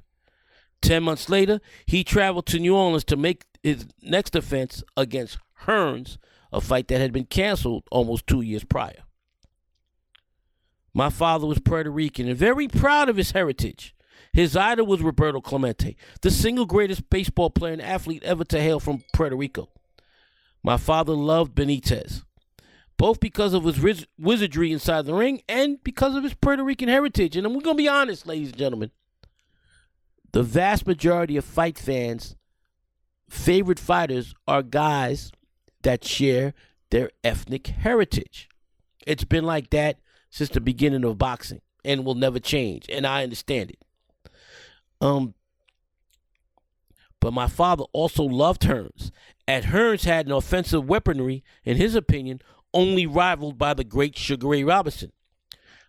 Ten 0.81 1.03
months 1.03 1.29
later, 1.29 1.61
he 1.85 2.03
traveled 2.03 2.45
to 2.47 2.59
New 2.59 2.75
Orleans 2.75 3.05
to 3.05 3.15
make 3.15 3.45
his 3.63 3.85
next 4.01 4.31
defense 4.31 4.83
against 4.97 5.39
Hearns, 5.63 6.17
a 6.51 6.61
fight 6.61 6.89
that 6.89 6.99
had 7.01 7.13
been 7.13 7.25
canceled 7.25 7.83
almost 7.91 8.27
two 8.27 8.41
years 8.41 8.63
prior. 8.63 9.03
My 10.95 11.11
father 11.11 11.45
was 11.45 11.59
Puerto 11.59 11.91
Rican 11.91 12.27
and 12.27 12.37
very 12.37 12.67
proud 12.67 13.09
of 13.09 13.17
his 13.17 13.31
heritage. 13.31 13.93
His 14.33 14.55
idol 14.55 14.87
was 14.87 15.01
Roberto 15.01 15.41
Clemente, 15.41 15.95
the 16.21 16.31
single 16.31 16.65
greatest 16.65 17.09
baseball 17.09 17.51
player 17.51 17.73
and 17.73 17.81
athlete 17.81 18.23
ever 18.23 18.43
to 18.45 18.59
hail 18.59 18.79
from 18.79 19.03
Puerto 19.13 19.35
Rico. 19.35 19.69
My 20.63 20.77
father 20.77 21.13
loved 21.13 21.53
Benitez 21.53 22.23
both 22.97 23.19
because 23.19 23.53
of 23.53 23.65
his 23.65 24.07
wizardry 24.17 24.71
inside 24.71 25.05
the 25.05 25.13
ring 25.13 25.41
and 25.49 25.83
because 25.83 26.15
of 26.15 26.23
his 26.23 26.33
Puerto 26.33 26.63
Rican 26.63 26.87
heritage. 26.87 27.35
And 27.35 27.45
we're 27.47 27.61
going 27.61 27.77
to 27.77 27.83
be 27.83 27.87
honest, 27.87 28.25
ladies 28.25 28.49
and 28.49 28.57
gentlemen. 28.57 28.91
The 30.31 30.43
vast 30.43 30.87
majority 30.87 31.37
of 31.37 31.45
fight 31.45 31.77
fans' 31.77 32.35
favorite 33.29 33.79
fighters 33.79 34.33
are 34.47 34.63
guys 34.63 35.31
that 35.83 36.03
share 36.03 36.53
their 36.89 37.09
ethnic 37.23 37.67
heritage. 37.67 38.49
It's 39.05 39.23
been 39.23 39.45
like 39.45 39.69
that 39.69 39.99
since 40.35 40.49
the 40.49 40.59
beginning 40.59 41.05
of 41.05 41.17
boxing 41.17 41.61
and 41.85 42.03
will 42.03 42.13
never 42.13 42.39
change. 42.39 42.87
And 42.89 43.07
I 43.07 43.23
understand 43.23 43.71
it. 43.71 43.79
Um, 44.99 45.33
but 47.21 47.31
my 47.31 47.47
father 47.47 47.85
also 47.93 48.23
loved 48.23 48.63
Hearns. 48.63 49.11
And 49.47 49.63
Hearns 49.63 50.03
had 50.03 50.25
an 50.25 50.33
offensive 50.33 50.89
weaponry, 50.89 51.41
in 51.63 51.77
his 51.77 51.95
opinion, 51.95 52.41
only 52.73 53.07
rivaled 53.07 53.57
by 53.57 53.73
the 53.73 53.85
great 53.85 54.17
Sugar 54.17 54.49
Ray 54.49 54.65
Robinson. 54.65 55.13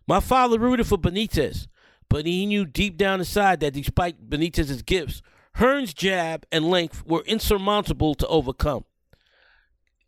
My 0.07 0.21
father 0.21 0.61
rooted 0.61 0.87
for 0.87 0.97
Benitez, 0.97 1.67
but 2.09 2.25
he 2.25 2.47
knew 2.47 2.65
deep 2.65 2.97
down 2.97 3.19
inside 3.19 3.59
that 3.59 3.75
despite 3.75 4.31
Benitez's 4.31 4.83
gifts, 4.83 5.23
Hearns' 5.57 5.93
jab 5.93 6.47
and 6.53 6.71
length 6.71 7.05
were 7.05 7.25
insurmountable 7.27 8.15
to 8.15 8.29
overcome. 8.29 8.85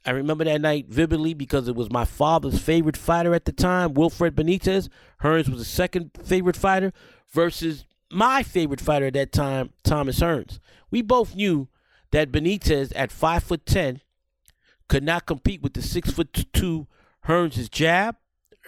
I 0.09 0.13
remember 0.13 0.45
that 0.45 0.63
night 0.63 0.87
vividly 0.89 1.35
because 1.35 1.69
it 1.69 1.77
was 1.77 1.93
my 1.93 2.07
father's 2.07 2.59
favorite 2.59 2.97
fighter 2.97 3.35
at 3.35 3.45
the 3.45 3.53
time, 3.53 3.93
Wilfred 3.93 4.35
Benitez. 4.35 4.89
Hearns 5.23 5.51
was 5.51 5.59
the 5.59 5.67
second 5.67 6.13
favorite 6.25 6.57
fighter 6.57 6.95
versus 7.31 7.85
my 8.11 8.43
favorite 8.43 8.81
fighter 8.81 9.05
at 9.05 9.13
that 9.13 9.33
time, 9.33 9.75
Thomas 9.85 10.21
Hearns. 10.21 10.61
We 10.91 11.03
both 11.03 11.37
knew 11.37 11.69
that 12.11 12.33
Benitez 12.33 12.91
at 12.97 13.13
five 13.13 13.43
foot 13.43 13.67
ten 13.67 14.01
could 14.89 15.03
not 15.03 15.27
compete 15.27 15.61
with 15.61 15.75
the 15.75 15.83
six 15.83 16.11
foot 16.11 16.33
two 16.55 16.87
Hearns' 17.27 17.71
jab, 17.71 18.17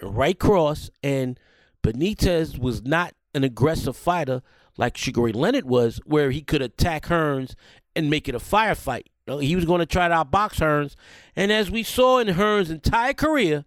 right 0.03 0.39
cross, 0.39 0.91
and 1.03 1.41
Benitez 1.83 2.59
was 2.59 2.83
not 2.83 3.15
an 3.35 3.45
aggressive 3.45 3.97
fighter 3.97 4.43
like 4.77 4.99
Ray 5.17 5.33
Leonard 5.33 5.65
was, 5.65 6.03
where 6.05 6.33
he 6.33 6.43
could 6.43 6.61
attack 6.61 7.07
Hearns 7.07 7.55
and 7.97 8.11
make 8.11 8.29
it 8.29 8.35
a 8.35 8.41
firefight. 8.41 9.05
He 9.39 9.57
was 9.57 9.65
going 9.65 9.81
to 9.81 9.87
try 9.87 10.09
to 10.09 10.15
outbox 10.15 10.61
Hearns, 10.61 10.95
and 11.37 11.53
as 11.53 11.71
we 11.71 11.83
saw 11.83 12.19
in 12.19 12.29
Hearns' 12.29 12.71
entire 12.71 13.15
career, 13.15 13.65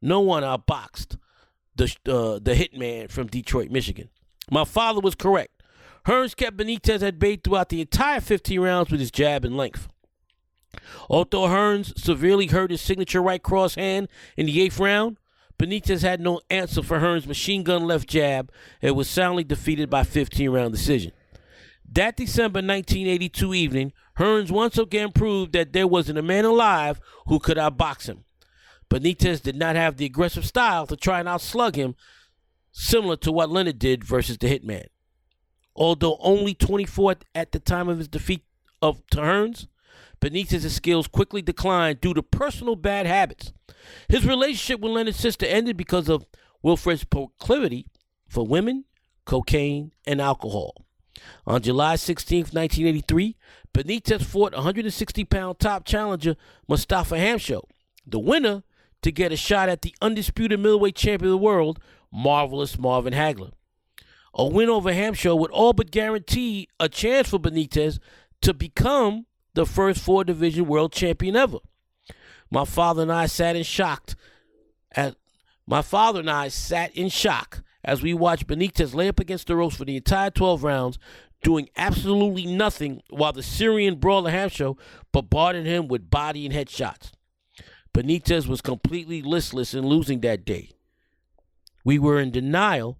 no 0.00 0.20
one 0.20 0.42
outboxed 0.42 1.16
the 1.76 1.84
uh, 2.06 2.38
the 2.38 2.54
hitman 2.54 3.10
from 3.10 3.26
Detroit, 3.26 3.70
Michigan. 3.70 4.08
My 4.50 4.64
father 4.64 5.00
was 5.00 5.14
correct. 5.14 5.62
Hearns 6.06 6.34
kept 6.34 6.56
Benitez 6.56 7.02
at 7.02 7.18
bay 7.18 7.36
throughout 7.36 7.68
the 7.68 7.80
entire 7.80 8.20
15 8.20 8.60
rounds 8.60 8.90
with 8.90 9.00
his 9.00 9.10
jab 9.10 9.44
and 9.44 9.56
length. 9.56 9.88
Although 11.08 11.46
Hearns 11.46 11.96
severely 11.98 12.46
hurt 12.46 12.70
his 12.70 12.80
signature 12.80 13.22
right 13.22 13.42
cross 13.42 13.76
hand 13.76 14.08
in 14.36 14.46
the 14.46 14.60
eighth 14.60 14.80
round, 14.80 15.18
Benitez 15.58 16.02
had 16.02 16.20
no 16.20 16.40
answer 16.50 16.82
for 16.82 16.98
Hearns' 16.98 17.26
machine 17.26 17.62
gun 17.62 17.84
left 17.84 18.08
jab 18.08 18.50
and 18.80 18.96
was 18.96 19.08
soundly 19.08 19.44
defeated 19.44 19.88
by 19.88 20.02
15 20.02 20.50
round 20.50 20.72
decision. 20.72 21.12
That 21.90 22.16
December 22.16 22.58
1982 22.58 23.54
evening, 23.54 23.92
Hearns 24.18 24.50
once 24.50 24.76
again 24.76 25.12
proved 25.12 25.52
that 25.52 25.72
there 25.72 25.86
wasn't 25.86 26.18
a 26.18 26.22
man 26.22 26.44
alive 26.44 27.00
who 27.26 27.38
could 27.38 27.56
outbox 27.56 28.06
him. 28.06 28.24
Benitez 28.90 29.40
did 29.40 29.56
not 29.56 29.74
have 29.74 29.96
the 29.96 30.04
aggressive 30.04 30.44
style 30.44 30.86
to 30.86 30.96
try 30.96 31.20
and 31.20 31.28
outslug 31.28 31.76
him, 31.76 31.94
similar 32.72 33.16
to 33.16 33.32
what 33.32 33.50
Leonard 33.50 33.78
did 33.78 34.04
versus 34.04 34.36
the 34.36 34.46
Hitman. 34.46 34.86
Although 35.74 36.18
only 36.20 36.52
24 36.54 37.16
at 37.34 37.52
the 37.52 37.58
time 37.58 37.88
of 37.88 37.98
his 37.98 38.08
defeat 38.08 38.44
of 38.82 39.02
to 39.12 39.18
Hearns, 39.18 39.66
Benitez's 40.20 40.74
skills 40.74 41.08
quickly 41.08 41.40
declined 41.40 42.00
due 42.00 42.12
to 42.12 42.22
personal 42.22 42.76
bad 42.76 43.06
habits. 43.06 43.52
His 44.08 44.26
relationship 44.26 44.80
with 44.80 44.92
Leonard's 44.92 45.18
sister 45.18 45.46
ended 45.46 45.76
because 45.76 46.08
of 46.08 46.26
Wilfred's 46.62 47.04
proclivity 47.04 47.86
for 48.28 48.46
women, 48.46 48.84
cocaine, 49.24 49.92
and 50.06 50.20
alcohol. 50.20 50.86
On 51.46 51.60
July 51.60 51.96
16, 51.96 52.38
1983, 52.52 53.36
Benitez 53.74 54.22
fought 54.22 54.54
160 54.54 55.24
pound 55.24 55.58
top 55.58 55.84
challenger 55.84 56.36
Mustafa 56.68 57.16
Hamsho, 57.16 57.62
the 58.06 58.18
winner 58.18 58.62
to 59.02 59.10
get 59.10 59.32
a 59.32 59.36
shot 59.36 59.68
at 59.68 59.82
the 59.82 59.94
undisputed 60.00 60.60
middleweight 60.60 60.94
champion 60.94 61.28
of 61.28 61.32
the 61.32 61.44
world, 61.44 61.80
Marvelous 62.12 62.78
Marvin 62.78 63.14
Hagler. 63.14 63.52
A 64.34 64.46
win 64.46 64.70
over 64.70 64.92
Hamsho 64.92 65.38
would 65.38 65.50
all 65.50 65.72
but 65.72 65.90
guarantee 65.90 66.68
a 66.80 66.88
chance 66.88 67.28
for 67.28 67.38
Benitez 67.38 67.98
to 68.40 68.54
become 68.54 69.26
the 69.54 69.66
first 69.66 70.00
four 70.00 70.24
division 70.24 70.66
world 70.66 70.92
champion 70.92 71.36
ever. 71.36 71.58
My 72.50 72.64
father 72.64 73.02
and 73.02 73.12
I 73.12 73.26
sat 73.26 73.56
in 73.56 73.62
shock 73.62 74.12
at 74.92 75.16
my 75.66 75.82
father 75.82 76.20
and 76.20 76.30
I 76.30 76.48
sat 76.48 76.94
in 76.96 77.08
shock 77.08 77.62
as 77.84 78.02
we 78.02 78.14
watched 78.14 78.46
Benitez 78.46 78.94
lay 78.94 79.08
up 79.08 79.20
against 79.20 79.46
the 79.46 79.56
ropes 79.56 79.76
for 79.76 79.84
the 79.84 79.96
entire 79.96 80.30
12 80.30 80.62
rounds, 80.62 80.98
doing 81.42 81.68
absolutely 81.76 82.46
nothing 82.46 83.02
while 83.10 83.32
the 83.32 83.42
Syrian 83.42 83.96
brawler 83.96 84.30
Hamsho 84.30 84.78
bombarded 85.12 85.66
him 85.66 85.88
with 85.88 86.10
body 86.10 86.44
and 86.44 86.54
head 86.54 86.70
shots. 86.70 87.12
Benitez 87.92 88.46
was 88.46 88.60
completely 88.60 89.20
listless 89.22 89.74
in 89.74 89.86
losing 89.86 90.20
that 90.20 90.44
day. 90.44 90.70
We 91.84 91.98
were 91.98 92.20
in 92.20 92.30
denial 92.30 92.98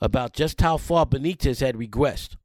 about 0.00 0.32
just 0.32 0.60
how 0.60 0.76
far 0.76 1.06
Benitez 1.06 1.60
had 1.60 1.76
regressed. 1.76 2.36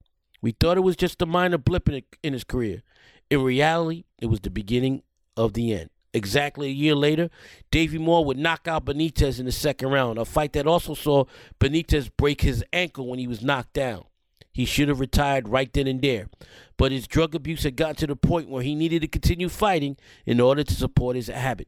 We 0.41 0.52
thought 0.52 0.78
it 0.78 0.82
was 0.82 0.95
just 0.95 1.22
a 1.22 1.26
minor 1.26 1.58
blip 1.58 1.88
in, 1.89 2.04
in 2.24 2.34
his 2.34 2.43
career. 2.43 2.84
In 3.30 3.43
reality, 3.43 4.06
it 4.20 4.28
was 4.28 4.41
the 4.41 4.50
beginning 4.50 5.04
of 5.36 5.54
the 5.54 5.74
end. 5.74 5.89
Exactly 6.18 6.70
a 6.70 6.72
year 6.72 6.95
later, 6.95 7.30
Davey 7.70 7.99
Moore 7.99 8.26
would 8.26 8.39
knock 8.39 8.68
out 8.68 8.86
Benitez 8.86 9.39
in 9.39 9.45
the 9.45 9.51
second 9.51 9.89
round, 9.89 10.18
a 10.18 10.26
fight 10.26 10.53
that 10.53 10.65
also 10.65 10.95
saw 10.95 11.26
Benitez 11.59 12.09
break 12.18 12.41
his 12.41 12.65
ankle 12.74 13.07
when 13.07 13.20
he 13.20 13.28
was 13.28 13.43
knocked 13.43 13.74
down. 13.74 14.03
He 14.51 14.65
should 14.65 14.89
have 14.89 14.99
retired 14.99 15.47
right 15.47 15.72
then 15.72 15.86
and 15.86 16.01
there, 16.01 16.28
but 16.76 16.91
his 16.91 17.05
drug 17.05 17.36
abuse 17.36 17.61
had 17.61 17.76
gotten 17.76 17.97
to 17.97 18.07
the 18.07 18.15
point 18.15 18.49
where 18.49 18.63
he 18.63 18.74
needed 18.74 19.03
to 19.03 19.07
continue 19.07 19.47
fighting 19.47 19.95
in 20.26 20.39
order 20.39 20.63
to 20.63 20.74
support 20.74 21.15
his 21.15 21.28
habit. 21.28 21.68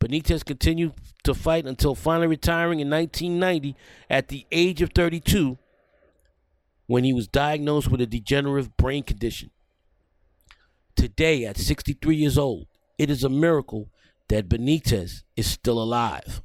Benitez 0.00 0.44
continued 0.44 0.94
to 1.22 1.32
fight 1.32 1.64
until 1.64 1.94
finally 1.94 2.26
retiring 2.26 2.80
in 2.80 2.90
1990 2.90 3.76
at 4.10 4.26
the 4.26 4.44
age 4.50 4.82
of 4.82 4.90
32 4.92 5.56
when 6.86 7.04
he 7.04 7.12
was 7.12 7.28
diagnosed 7.28 7.88
with 7.88 8.00
a 8.00 8.06
degenerative 8.06 8.76
brain 8.76 9.04
condition. 9.04 9.50
Today, 10.96 11.44
at 11.44 11.56
63 11.56 12.16
years 12.16 12.38
old, 12.38 12.66
it 12.98 13.10
is 13.10 13.24
a 13.24 13.28
miracle 13.28 13.88
that 14.28 14.48
Benitez 14.48 15.22
is 15.36 15.46
still 15.46 15.80
alive 15.80 16.42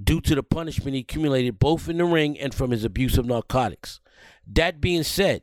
due 0.00 0.20
to 0.20 0.34
the 0.34 0.42
punishment 0.42 0.94
he 0.94 1.00
accumulated 1.00 1.58
both 1.58 1.88
in 1.88 1.98
the 1.98 2.04
ring 2.04 2.38
and 2.38 2.54
from 2.54 2.70
his 2.70 2.84
abuse 2.84 3.18
of 3.18 3.26
narcotics. 3.26 4.00
That 4.46 4.80
being 4.80 5.02
said, 5.02 5.42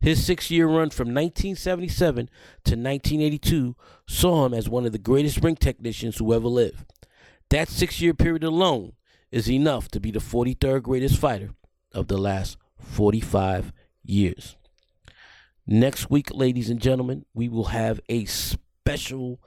his 0.00 0.24
six 0.24 0.50
year 0.50 0.66
run 0.66 0.90
from 0.90 1.08
1977 1.08 2.26
to 2.64 2.70
1982 2.72 3.76
saw 4.08 4.46
him 4.46 4.54
as 4.54 4.68
one 4.68 4.84
of 4.84 4.92
the 4.92 4.98
greatest 4.98 5.42
ring 5.42 5.54
technicians 5.54 6.18
who 6.18 6.34
ever 6.34 6.48
lived. 6.48 6.92
That 7.50 7.68
six 7.68 8.00
year 8.00 8.14
period 8.14 8.42
alone 8.42 8.94
is 9.30 9.50
enough 9.50 9.88
to 9.88 10.00
be 10.00 10.10
the 10.10 10.18
43rd 10.18 10.82
greatest 10.82 11.18
fighter 11.18 11.50
of 11.92 12.08
the 12.08 12.18
last 12.18 12.56
45 12.80 13.72
years. 14.02 14.56
Next 15.66 16.10
week, 16.10 16.34
ladies 16.34 16.68
and 16.68 16.80
gentlemen, 16.80 17.24
we 17.32 17.48
will 17.48 17.66
have 17.66 18.00
a 18.08 18.24
special 18.92 19.40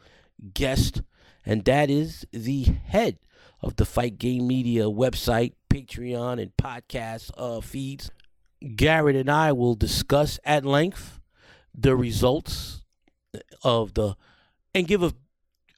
guest, 0.56 1.04
and 1.46 1.66
that 1.66 1.88
is 1.90 2.26
the 2.32 2.64
head 2.64 3.20
of 3.62 3.76
the 3.76 3.86
Fight 3.86 4.18
Game 4.18 4.48
Media 4.48 4.86
website, 4.86 5.54
Patreon, 5.70 6.42
and 6.42 6.52
podcast 6.58 7.30
uh, 7.38 7.62
feeds. 7.62 8.10
Garrett 8.76 9.16
and 9.16 9.30
I 9.30 9.52
will 9.52 9.76
discuss 9.76 10.40
at 10.44 10.66
length 10.66 11.20
the 11.76 11.96
results 11.96 12.82
of 13.64 13.94
the 13.94 14.16
and 14.74 14.88
give 14.88 15.04
a, 15.04 15.14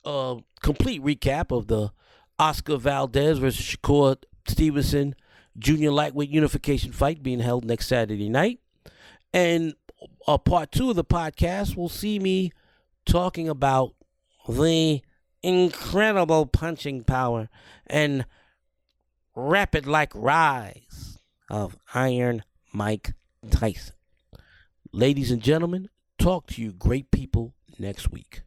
a 0.05 0.37
complete 0.61 1.03
recap 1.03 1.51
of 1.51 1.67
the 1.67 1.91
Oscar 2.39 2.77
Valdez 2.77 3.39
versus 3.39 3.65
Shakur 3.65 4.15
Stevenson 4.47 5.13
junior 5.57 5.91
lightweight 5.91 6.29
unification 6.29 6.93
fight 6.93 7.21
being 7.21 7.41
held 7.41 7.65
next 7.65 7.87
Saturday 7.87 8.29
night. 8.29 8.61
And 9.33 9.73
a 10.25 10.39
part 10.39 10.71
two 10.71 10.89
of 10.89 10.95
the 10.95 11.03
podcast 11.03 11.75
will 11.75 11.89
see 11.89 12.17
me 12.17 12.53
talking 13.07 13.49
about 13.49 13.93
the 14.47 15.01
incredible 15.41 16.45
punching 16.45 17.03
power 17.03 17.49
and 17.87 18.25
rapid 19.35 19.87
like 19.87 20.11
rise 20.13 21.17
of 21.49 21.77
Iron 21.93 22.43
Mike 22.73 23.13
Tyson. 23.49 23.95
Ladies 24.91 25.31
and 25.31 25.41
gentlemen, 25.41 25.89
talk 26.17 26.47
to 26.47 26.61
you 26.61 26.73
great 26.73 27.11
people 27.11 27.53
next 27.79 28.11
week. 28.11 28.41